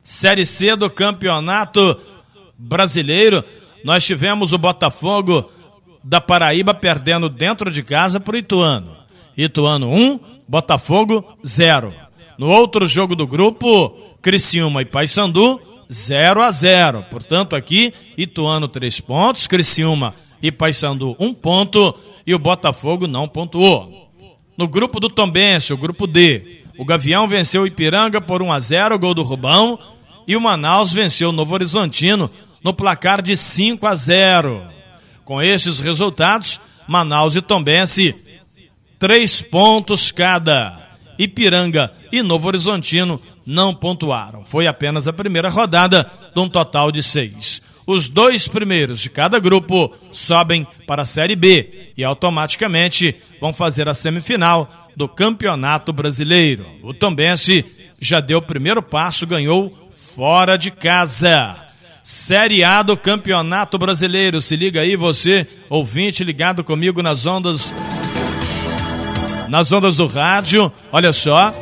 Série 0.03 0.45
C 0.45 0.75
do 0.75 0.89
Campeonato 0.89 1.97
Brasileiro, 2.57 3.43
nós 3.83 4.05
tivemos 4.05 4.51
o 4.53 4.57
Botafogo 4.57 5.51
da 6.03 6.19
Paraíba 6.19 6.73
perdendo 6.73 7.29
dentro 7.29 7.71
de 7.71 7.83
casa 7.83 8.19
para 8.19 8.35
o 8.35 8.37
Ituano. 8.37 8.97
Ituano 9.37 9.89
1, 9.89 10.19
Botafogo 10.47 11.25
0. 11.45 11.93
No 12.37 12.47
outro 12.47 12.87
jogo 12.87 13.15
do 13.15 13.27
grupo, 13.27 13.95
Criciúma 14.21 14.81
e 14.81 14.85
Paysandu 14.85 15.61
0 15.91 16.41
a 16.41 16.51
0. 16.51 17.05
Portanto, 17.09 17.55
aqui 17.55 17.93
Ituano 18.17 18.67
3 18.67 18.99
pontos, 19.01 19.47
Criciúma 19.47 20.15
e 20.41 20.51
Paysandu 20.51 21.15
1 21.19 21.33
ponto 21.33 21.95
e 22.25 22.33
o 22.33 22.39
Botafogo 22.39 23.07
não 23.07 23.27
pontuou. 23.27 24.09
No 24.57 24.67
grupo 24.67 24.99
do 24.99 25.09
Tombense, 25.09 25.73
o 25.73 25.77
grupo 25.77 26.05
D, 26.05 26.63
o 26.77 26.85
Gavião 26.85 27.27
venceu 27.27 27.63
o 27.63 27.67
Ipiranga 27.67 28.21
por 28.21 28.41
1 28.41 28.51
a 28.51 28.59
0, 28.59 28.99
gol 28.99 29.13
do 29.13 29.23
Rubão, 29.23 29.79
e 30.27 30.35
o 30.35 30.41
Manaus 30.41 30.93
venceu 30.93 31.29
o 31.29 31.33
Novo 31.33 31.53
Horizontino 31.53 32.29
no 32.63 32.73
placar 32.73 33.21
de 33.21 33.35
5 33.35 33.85
a 33.87 33.95
0. 33.95 34.80
Com 35.31 35.41
estes 35.41 35.79
resultados, 35.79 36.59
Manaus 36.85 37.37
e 37.37 37.41
Tombense, 37.41 38.13
três 38.99 39.41
pontos 39.41 40.11
cada. 40.11 40.89
Ipiranga 41.17 41.89
e 42.11 42.21
Novo 42.21 42.49
Horizontino 42.49 43.17
não 43.45 43.73
pontuaram. 43.73 44.43
Foi 44.43 44.67
apenas 44.67 45.07
a 45.07 45.13
primeira 45.13 45.47
rodada, 45.47 46.11
de 46.35 46.41
um 46.41 46.49
total 46.49 46.91
de 46.91 47.01
seis. 47.01 47.61
Os 47.87 48.09
dois 48.09 48.49
primeiros 48.49 48.99
de 48.99 49.09
cada 49.09 49.39
grupo 49.39 49.95
sobem 50.11 50.67
para 50.85 51.03
a 51.03 51.05
Série 51.05 51.37
B 51.37 51.93
e 51.95 52.03
automaticamente 52.03 53.15
vão 53.39 53.53
fazer 53.53 53.87
a 53.87 53.93
semifinal 53.93 54.91
do 54.97 55.07
Campeonato 55.07 55.93
Brasileiro. 55.93 56.67
O 56.83 56.93
Tombense 56.93 57.63
já 58.01 58.19
deu 58.19 58.39
o 58.39 58.45
primeiro 58.45 58.83
passo, 58.83 59.25
ganhou 59.25 59.71
fora 59.91 60.57
de 60.57 60.71
casa. 60.71 61.70
Série 62.03 62.63
A 62.63 62.81
do 62.81 62.97
Campeonato 62.97 63.77
Brasileiro. 63.77 64.41
Se 64.41 64.55
liga 64.55 64.81
aí, 64.81 64.95
você, 64.95 65.45
ouvinte, 65.69 66.23
ligado 66.23 66.63
comigo 66.63 67.01
nas 67.03 67.25
ondas. 67.25 67.73
Nas 69.47 69.71
ondas 69.71 69.97
do 69.97 70.07
rádio. 70.07 70.71
Olha 70.91 71.13
só. 71.13 71.53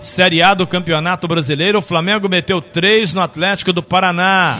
Série 0.00 0.40
A 0.40 0.54
do 0.54 0.66
Campeonato 0.66 1.26
Brasileiro. 1.26 1.78
O 1.78 1.82
Flamengo 1.82 2.28
meteu 2.28 2.60
três 2.60 3.12
no 3.12 3.20
Atlético 3.20 3.72
do 3.72 3.82
Paraná. 3.82 4.58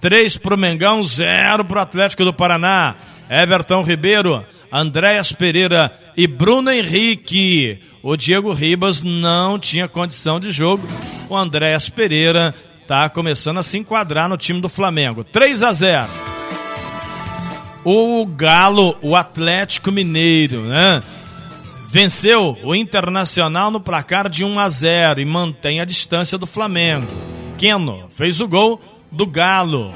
Três 0.00 0.36
pro 0.36 0.56
Mengão, 0.56 1.04
zero 1.04 1.64
pro 1.64 1.80
Atlético 1.80 2.24
do 2.24 2.32
Paraná. 2.32 2.94
Everton 3.28 3.82
Ribeiro 3.82 4.44
Andréas 4.72 5.32
Pereira 5.32 5.92
e 6.16 6.26
Bruno 6.26 6.70
Henrique. 6.70 7.78
O 8.02 8.16
Diego 8.16 8.52
Ribas 8.52 9.02
não 9.02 9.58
tinha 9.58 9.86
condição 9.86 10.40
de 10.40 10.50
jogo. 10.50 10.88
O 11.28 11.36
Andréas 11.36 11.90
Pereira 11.90 12.54
está 12.82 13.08
começando 13.08 13.58
a 13.58 13.62
se 13.62 13.78
enquadrar 13.78 14.28
no 14.28 14.36
time 14.36 14.60
do 14.60 14.68
Flamengo. 14.68 15.24
3 15.24 15.62
a 15.62 15.72
0. 15.72 16.08
O 17.84 18.26
Galo, 18.26 18.96
o 19.00 19.16
Atlético 19.16 19.90
Mineiro, 19.90 20.62
né? 20.62 21.02
Venceu 21.88 22.58
o 22.62 22.74
Internacional 22.74 23.70
no 23.70 23.80
placar 23.80 24.28
de 24.28 24.44
1 24.44 24.58
a 24.58 24.68
0 24.68 25.20
e 25.20 25.24
mantém 25.24 25.80
a 25.80 25.84
distância 25.84 26.36
do 26.36 26.46
Flamengo. 26.46 27.06
Keno 27.56 28.06
fez 28.08 28.40
o 28.40 28.48
gol 28.48 28.80
do 29.10 29.26
Galo. 29.26 29.92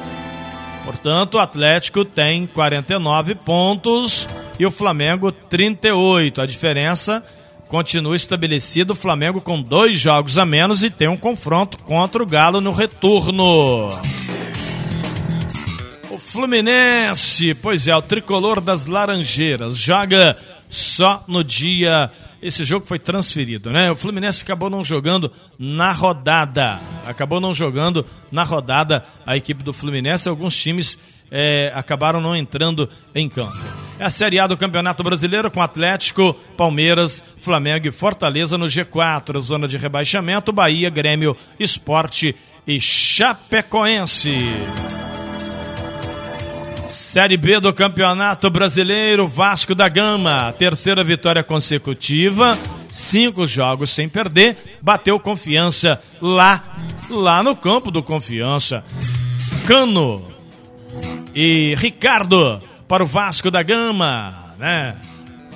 Portanto, 0.85 1.35
o 1.35 1.39
Atlético 1.39 2.05
tem 2.05 2.47
49 2.47 3.35
pontos 3.35 4.29
e 4.59 4.65
o 4.65 4.71
Flamengo 4.71 5.33
38. 5.33 6.41
A 6.41 6.47
diferença 6.47 7.25
continua 7.69 8.17
estabelecida. 8.17 8.93
O 8.93 8.97
Flamengo 8.97 9.41
com 9.41 9.61
dois 9.61 9.99
jogos 9.99 10.39
a 10.39 10.47
menos 10.47 10.83
e 10.83 10.91
tem 10.91 11.09
um 11.09 11.17
confronto 11.17 11.79
contra 11.79 12.23
o 12.23 12.27
Galo 12.27 12.61
no 12.61 12.73
retorno. 12.73 13.91
O 16.11 16.19
Fluminense, 16.19 17.55
pois 17.55 17.87
é, 17.89 17.97
o 17.97 18.03
tricolor 18.03 18.61
das 18.61 18.87
Laranjeiras, 18.87 19.77
joga 19.77 20.37
só 20.69 21.25
no 21.29 21.45
dia 21.45 22.11
esse 22.47 22.65
jogo 22.65 22.87
foi 22.87 22.99
transferido, 22.99 23.73
né? 23.73 23.91
O 23.91 23.97
Fluminense 23.97 24.43
acabou 24.43 24.69
não 24.69 24.85
jogando 24.85 25.33
na 25.59 25.93
rodada. 25.93 26.79
Acabou 27.07 27.41
não 27.41 27.55
jogando 27.55 28.05
na 28.31 28.45
rodada 28.45 29.05
a 29.25 29.37
equipe 29.37 29.65
do 29.65 29.73
Fluminense. 29.73 30.29
Alguns 30.29 30.57
times 30.57 30.99
é, 31.31 31.73
acabaram 31.75 32.21
não 32.21 32.37
entrando 32.37 32.89
em 33.15 33.29
campo. 33.29 33.57
É 33.99 34.05
a 34.05 34.11
Série 34.11 34.39
A 34.39 34.47
do 34.47 34.59
Campeonato 34.59 35.03
Brasileiro 35.03 35.51
com 35.51 35.63
Atlético, 35.63 36.35
Palmeiras, 36.55 37.23
Flamengo 37.35 37.89
e 37.89 37.91
Fortaleza 37.91 38.59
no 38.59 38.67
G4, 38.67 39.41
zona 39.41 39.67
de 39.67 39.79
rebaixamento, 39.79 40.53
Bahia, 40.53 40.91
Grêmio, 40.91 41.35
Esporte 41.59 42.37
e 42.67 42.79
Chapecoense. 42.79 44.37
Série 46.87 47.39
B 47.39 47.59
do 47.59 47.73
Campeonato 47.73 48.51
Brasileiro, 48.51 49.27
Vasco 49.27 49.75
da 49.75 49.89
Gama, 49.89 50.55
terceira 50.59 51.03
vitória 51.03 51.43
consecutiva, 51.43 52.57
cinco 52.91 53.47
jogos 53.47 53.91
sem 53.91 54.11
perder, 54.11 54.79
bateu 54.83 55.19
confiança 55.19 55.99
lá, 56.21 56.63
lá 57.09 57.43
no 57.43 57.57
campo 57.57 57.91
do 57.91 58.03
Confiança. 58.03 58.85
Cano 59.67 60.23
e 61.35 61.75
Ricardo 61.77 62.63
para 62.89 63.03
o 63.03 63.07
Vasco 63.07 63.51
da 63.51 63.63
Gama, 63.63 64.55
né? 64.59 64.97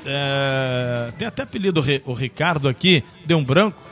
É, 0.05 1.12
tem 1.19 1.29
até 1.29 1.43
apelido 1.43 1.83
o 2.05 2.12
Ricardo 2.12 2.69
aqui, 2.69 3.05
deu 3.25 3.38
um 3.38 3.45
branco. 3.45 3.90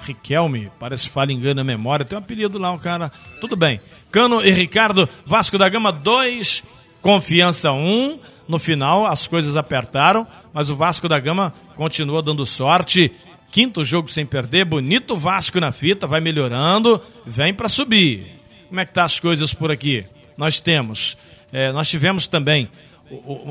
Riquelme, 0.00 0.70
parece 0.78 1.08
fala 1.08 1.32
engano 1.32 1.62
a 1.62 1.64
memória, 1.64 2.04
tem 2.04 2.16
um 2.16 2.20
apelido 2.20 2.58
lá, 2.58 2.70
o 2.72 2.78
cara. 2.78 3.10
Tudo 3.40 3.56
bem. 3.56 3.80
Cano 4.10 4.44
e 4.44 4.50
Ricardo, 4.50 5.08
Vasco 5.24 5.56
da 5.56 5.68
Gama 5.68 5.90
2, 5.90 6.62
Confiança 7.00 7.72
1. 7.72 7.76
Um. 7.76 8.18
No 8.46 8.58
final 8.58 9.06
as 9.06 9.26
coisas 9.26 9.56
apertaram, 9.56 10.26
mas 10.52 10.68
o 10.68 10.76
Vasco 10.76 11.08
da 11.08 11.18
Gama 11.18 11.54
continua 11.74 12.22
dando 12.22 12.44
sorte. 12.44 13.10
Quinto 13.50 13.82
jogo 13.82 14.10
sem 14.10 14.26
perder, 14.26 14.66
bonito 14.66 15.16
Vasco 15.16 15.58
na 15.58 15.72
fita, 15.72 16.06
vai 16.06 16.20
melhorando, 16.20 17.00
vem 17.24 17.54
para 17.54 17.68
subir. 17.68 18.26
Como 18.68 18.80
é 18.80 18.84
que 18.84 18.92
tá 18.92 19.04
as 19.04 19.18
coisas 19.18 19.54
por 19.54 19.70
aqui? 19.70 20.04
Nós 20.36 20.60
temos, 20.60 21.16
é, 21.54 21.70
nós 21.70 21.88
tivemos 21.88 22.26
também 22.26 22.68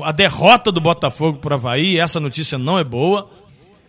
a 0.02 0.12
derrota 0.12 0.70
do 0.70 0.78
Botafogo 0.78 1.38
por 1.38 1.54
Havaí, 1.54 1.98
essa 1.98 2.20
notícia 2.20 2.58
não 2.58 2.78
é 2.78 2.84
boa. 2.84 3.30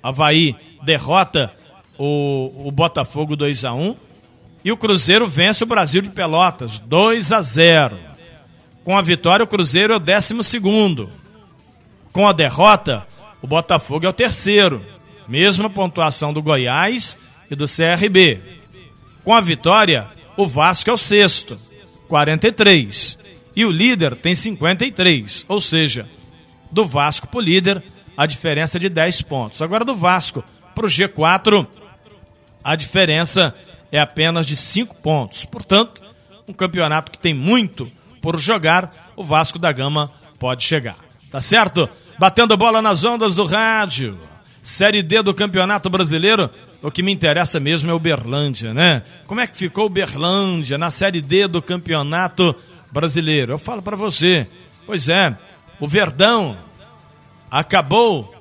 Havaí 0.01 0.55
derrota 0.83 1.53
o, 1.97 2.67
o 2.67 2.71
Botafogo 2.71 3.35
2 3.35 3.65
a 3.65 3.73
1 3.73 3.93
e 4.63 4.71
o 4.71 4.77
Cruzeiro 4.77 5.27
vence 5.27 5.65
o 5.65 5.67
Brasil 5.67 6.01
de 6.01 6.09
Pelotas 6.11 6.79
2 6.79 7.33
a 7.33 7.41
0. 7.41 7.99
Com 8.85 8.97
a 8.97 9.01
vitória, 9.01 9.43
o 9.43 9.47
Cruzeiro 9.47 9.91
é 9.91 9.97
o 9.97 9.99
décimo 9.99 10.43
segundo. 10.43 11.11
Com 12.13 12.25
a 12.25 12.31
derrota, 12.31 13.05
o 13.41 13.47
Botafogo 13.47 14.05
é 14.05 14.09
o 14.09 14.13
terceiro. 14.13 14.81
Mesma 15.27 15.69
pontuação 15.69 16.31
do 16.31 16.41
Goiás 16.41 17.17
e 17.51 17.55
do 17.55 17.65
CRB. 17.65 18.39
Com 19.25 19.33
a 19.33 19.41
vitória, 19.41 20.07
o 20.37 20.47
Vasco 20.47 20.89
é 20.89 20.93
o 20.93 20.97
sexto, 20.97 21.57
43. 22.07 23.24
E 23.55 23.65
o 23.65 23.71
líder 23.71 24.15
tem 24.15 24.35
53. 24.35 25.45
Ou 25.47 25.61
seja, 25.61 26.07
do 26.71 26.85
Vasco 26.85 27.27
para 27.27 27.37
o 27.37 27.41
líder, 27.41 27.81
a 28.17 28.25
diferença 28.25 28.77
é 28.77 28.79
de 28.79 28.89
10 28.89 29.21
pontos. 29.23 29.61
Agora 29.61 29.85
do 29.85 29.95
Vasco 29.95 30.43
para 30.73 30.85
o 30.85 30.89
G4, 30.89 31.65
a 32.63 32.75
diferença 32.75 33.53
é 33.91 33.99
apenas 33.99 34.45
de 34.45 34.55
5 34.55 35.01
pontos. 35.01 35.45
Portanto, 35.45 36.01
um 36.47 36.53
campeonato 36.53 37.11
que 37.11 37.17
tem 37.17 37.33
muito 37.33 37.91
por 38.21 38.39
jogar, 38.39 39.13
o 39.15 39.23
Vasco 39.23 39.57
da 39.57 39.71
Gama 39.71 40.11
pode 40.37 40.63
chegar. 40.63 40.97
Tá 41.31 41.39
certo? 41.41 41.87
Batendo 42.19 42.57
bola 42.57 42.81
nas 42.81 43.03
ondas 43.03 43.35
do 43.35 43.45
rádio. 43.45 44.17
Série 44.61 45.03
D 45.03 45.21
do 45.21 45.33
Campeonato 45.33 45.89
Brasileiro, 45.89 46.49
o 46.81 46.89
que 46.89 47.03
me 47.03 47.11
interessa 47.11 47.59
mesmo 47.59 47.91
é 47.91 47.93
o 47.93 47.99
Berlândia, 47.99 48.73
né? 48.73 49.03
Como 49.27 49.39
é 49.39 49.45
que 49.45 49.55
ficou 49.55 49.85
o 49.85 49.89
Berlândia 49.89 50.77
na 50.77 50.89
Série 50.89 51.21
D 51.21 51.47
do 51.47 51.61
Campeonato 51.61 52.43
Brasileiro? 52.43 52.74
Eu 53.53 53.57
falo 53.57 53.81
para 53.81 53.97
você. 53.97 54.47
Pois 54.85 55.09
é, 55.09 55.37
o 55.79 55.87
Verdão 55.87 56.57
acabou 57.49 58.33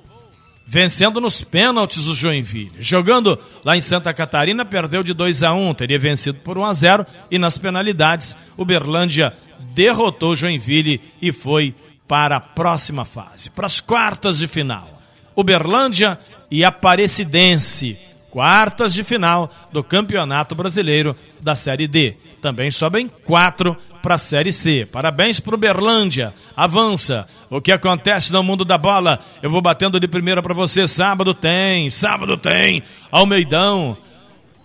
vencendo 0.67 1.21
nos 1.21 1.43
pênaltis 1.45 2.07
o 2.07 2.15
Joinville. 2.15 2.73
Jogando 2.79 3.39
lá 3.65 3.77
em 3.77 3.81
Santa 3.81 4.15
Catarina, 4.15 4.65
perdeu 4.65 5.03
de 5.03 5.13
2 5.13 5.43
a 5.43 5.53
1 5.53 5.75
teria 5.75 5.99
vencido 5.99 6.39
por 6.39 6.57
1 6.57 6.65
a 6.65 6.73
0 6.73 7.07
e 7.31 7.39
nas 7.39 7.59
penalidades, 7.59 8.37
o 8.57 8.65
Berlândia 8.65 9.35
derrotou 9.75 10.31
o 10.33 10.37
Joinville 10.37 11.01
e 11.21 11.33
foi 11.33 11.75
para 12.09 12.37
a 12.37 12.41
próxima 12.41 13.05
fase, 13.05 13.51
para 13.51 13.67
as 13.67 13.81
quartas 13.81 14.39
de 14.39 14.47
final. 14.47 14.89
Uberlândia 15.37 16.19
e 16.51 16.65
Aparecidense, 16.65 17.99
quartas 18.31 18.95
de 18.95 19.03
final 19.03 19.53
do 19.73 19.83
Campeonato 19.83 20.55
Brasileiro 20.55 21.17
da 21.41 21.57
Série 21.57 21.89
D. 21.89 22.17
Também 22.41 22.71
sobem 22.71 23.09
quatro 23.09 23.77
para 24.05 24.17
a 24.17 24.19
Série 24.19 24.53
C. 24.53 24.87
Parabéns 24.93 25.41
para 25.41 25.55
o 25.55 25.59
Berlândia. 25.59 26.35
Avança. 26.55 27.25
O 27.49 27.59
que 27.59 27.73
acontece 27.73 28.31
no 28.31 28.43
mundo 28.43 28.63
da 28.63 28.77
bola? 28.77 29.19
Eu 29.43 29.49
vou 29.49 29.63
batendo 29.63 29.99
de 29.99 30.07
primeira 30.07 30.43
para 30.43 30.53
você. 30.53 30.87
Sábado 30.87 31.33
tem, 31.33 31.89
sábado 31.89 32.37
tem. 32.37 32.83
Almeidão. 33.11 33.97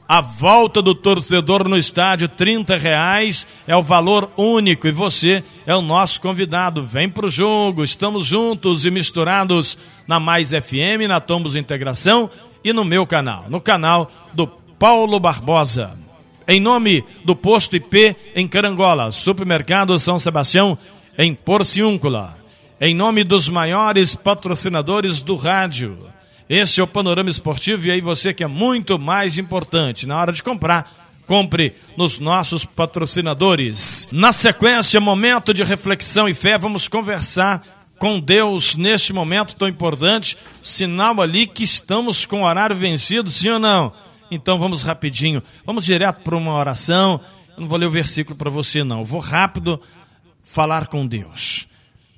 A 0.05 0.19
volta 0.19 0.81
do 0.81 0.93
torcedor 0.93 1.69
no 1.69 1.77
estádio, 1.77 2.27
30 2.27 2.75
reais 2.75 3.47
é 3.65 3.73
o 3.73 3.83
valor 3.83 4.29
único 4.35 4.89
e 4.89 4.91
você 4.91 5.41
é 5.65 5.73
o 5.73 5.81
nosso 5.81 6.19
convidado. 6.19 6.83
Vem 6.83 7.07
pro 7.07 7.29
jogo, 7.29 7.81
estamos 7.81 8.25
juntos 8.25 8.85
e 8.85 8.91
misturados 8.91 9.77
na 10.05 10.19
Mais 10.19 10.49
FM, 10.49 11.07
na 11.07 11.21
Tombos 11.21 11.55
Integração 11.55 12.29
e 12.61 12.73
no 12.73 12.83
meu 12.83 13.07
canal, 13.07 13.45
no 13.47 13.61
canal 13.61 14.11
do 14.33 14.47
Paulo 14.47 15.17
Barbosa. 15.17 16.08
Em 16.51 16.59
nome 16.59 17.05
do 17.23 17.35
Posto 17.35 17.75
IP 17.75 18.15
em 18.33 18.47
Carangola, 18.47 19.11
Supermercado 19.11 19.99
São 19.99 20.17
Sebastião 20.17 20.75
em 21.15 21.35
Porciúncula. 21.35 22.35
Em 22.81 22.95
nome 22.95 23.23
dos 23.23 23.47
maiores 23.47 24.15
patrocinadores 24.15 25.21
do 25.21 25.35
rádio. 25.35 25.99
Esse 26.49 26.79
é 26.79 26.83
o 26.83 26.87
Panorama 26.87 27.29
Esportivo 27.29 27.85
e 27.85 27.91
aí 27.91 28.01
você 28.01 28.33
que 28.33 28.43
é 28.43 28.47
muito 28.47 28.97
mais 28.97 29.37
importante 29.37 30.07
na 30.07 30.19
hora 30.19 30.31
de 30.31 30.41
comprar, 30.41 30.91
compre 31.27 31.75
nos 31.95 32.17
nossos 32.17 32.65
patrocinadores. 32.65 34.07
Na 34.11 34.31
sequência, 34.31 34.99
momento 34.99 35.53
de 35.53 35.61
reflexão 35.61 36.27
e 36.27 36.33
fé, 36.33 36.57
vamos 36.57 36.87
conversar 36.87 37.61
com 37.99 38.19
Deus 38.19 38.75
neste 38.75 39.13
momento 39.13 39.55
tão 39.55 39.67
importante, 39.67 40.35
sinal 40.63 41.21
ali 41.21 41.45
que 41.45 41.63
estamos 41.63 42.25
com 42.25 42.41
o 42.41 42.45
horário 42.45 42.75
vencido, 42.75 43.29
sim 43.29 43.49
ou 43.49 43.59
não? 43.59 43.93
Então 44.31 44.59
vamos 44.59 44.81
rapidinho, 44.81 45.41
vamos 45.65 45.85
direto 45.85 46.21
para 46.21 46.35
uma 46.35 46.53
oração. 46.53 47.19
Eu 47.55 47.61
não 47.61 47.67
vou 47.67 47.77
ler 47.77 47.87
o 47.87 47.91
versículo 47.91 48.37
para 48.37 48.49
você, 48.49 48.83
não. 48.83 48.99
Eu 48.99 49.05
vou 49.05 49.19
rápido 49.19 49.81
falar 50.43 50.87
com 50.87 51.05
Deus. 51.05 51.67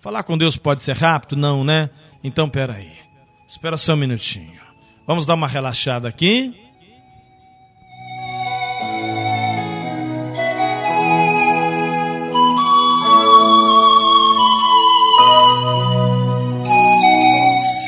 Falar 0.02 0.24
com 0.24 0.38
Deus 0.38 0.58
pode 0.58 0.84
ser 0.84 0.96
rápido? 0.96 1.36
Não, 1.36 1.64
né? 1.64 1.90
Então 2.24 2.50
peraí. 2.50 2.92
Espera 3.48 3.78
só 3.78 3.94
um 3.94 3.98
minutinho. 3.98 4.62
Vamos 5.06 5.26
dar 5.26 5.34
uma 5.34 5.48
relaxada 5.48 6.08
aqui. 6.08 6.61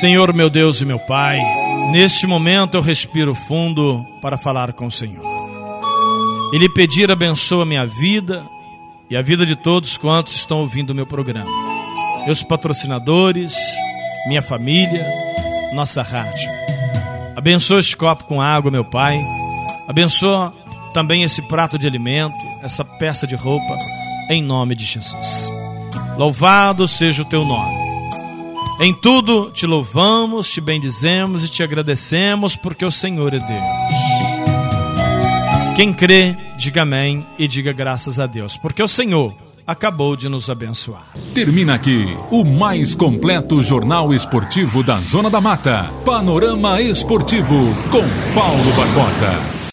Senhor 0.04 0.34
meu 0.34 0.50
Deus 0.50 0.82
e 0.82 0.84
meu 0.84 0.98
Pai, 0.98 1.40
Neste 1.90 2.26
momento 2.26 2.74
eu 2.74 2.82
respiro 2.82 3.34
fundo 3.34 4.04
para 4.20 4.36
falar 4.36 4.74
com 4.74 4.84
o 4.84 4.90
Senhor. 4.90 5.24
E 6.52 6.58
lhe 6.58 6.68
pedir 6.68 7.10
abençoa 7.10 7.64
minha 7.64 7.86
vida 7.86 8.44
e 9.08 9.16
a 9.16 9.22
vida 9.22 9.46
de 9.46 9.56
todos 9.56 9.96
quantos 9.96 10.34
estão 10.34 10.58
ouvindo 10.58 10.90
o 10.90 10.94
meu 10.94 11.06
programa. 11.06 11.50
Meus 12.26 12.42
patrocinadores, 12.42 13.56
minha 14.26 14.42
família, 14.42 15.06
nossa 15.72 16.02
rádio. 16.02 16.50
Abençoa 17.34 17.80
este 17.80 17.96
copo 17.96 18.24
com 18.24 18.42
água, 18.42 18.70
meu 18.70 18.84
Pai. 18.84 19.18
Abençoa 19.88 20.52
também 20.92 21.22
esse 21.22 21.40
prato 21.40 21.78
de 21.78 21.86
alimento, 21.86 22.34
essa 22.62 22.84
peça 22.84 23.26
de 23.26 23.36
roupa, 23.36 23.78
em 24.28 24.42
nome 24.42 24.74
de 24.74 24.84
Jesus. 24.84 25.50
Louvado 26.18 26.86
seja 26.86 27.22
o 27.22 27.26
teu 27.26 27.42
nome. 27.42 27.83
Em 28.80 28.92
tudo 28.92 29.50
te 29.52 29.66
louvamos, 29.66 30.50
te 30.50 30.60
bendizemos 30.60 31.44
e 31.44 31.48
te 31.48 31.62
agradecemos, 31.62 32.56
porque 32.56 32.84
o 32.84 32.90
Senhor 32.90 33.32
é 33.32 33.38
Deus. 33.38 34.54
Quem 35.76 35.92
crê, 35.92 36.36
diga 36.58 36.82
amém 36.82 37.24
e 37.38 37.46
diga 37.46 37.72
graças 37.72 38.18
a 38.18 38.26
Deus, 38.26 38.56
porque 38.56 38.82
o 38.82 38.88
Senhor 38.88 39.32
acabou 39.66 40.16
de 40.16 40.28
nos 40.28 40.50
abençoar. 40.50 41.06
Termina 41.32 41.74
aqui 41.74 42.16
o 42.30 42.44
mais 42.44 42.94
completo 42.94 43.62
jornal 43.62 44.12
esportivo 44.12 44.82
da 44.82 45.00
Zona 45.00 45.30
da 45.30 45.40
Mata. 45.40 45.90
Panorama 46.04 46.80
Esportivo 46.80 47.74
com 47.90 48.02
Paulo 48.34 48.72
Barbosa. 48.76 49.53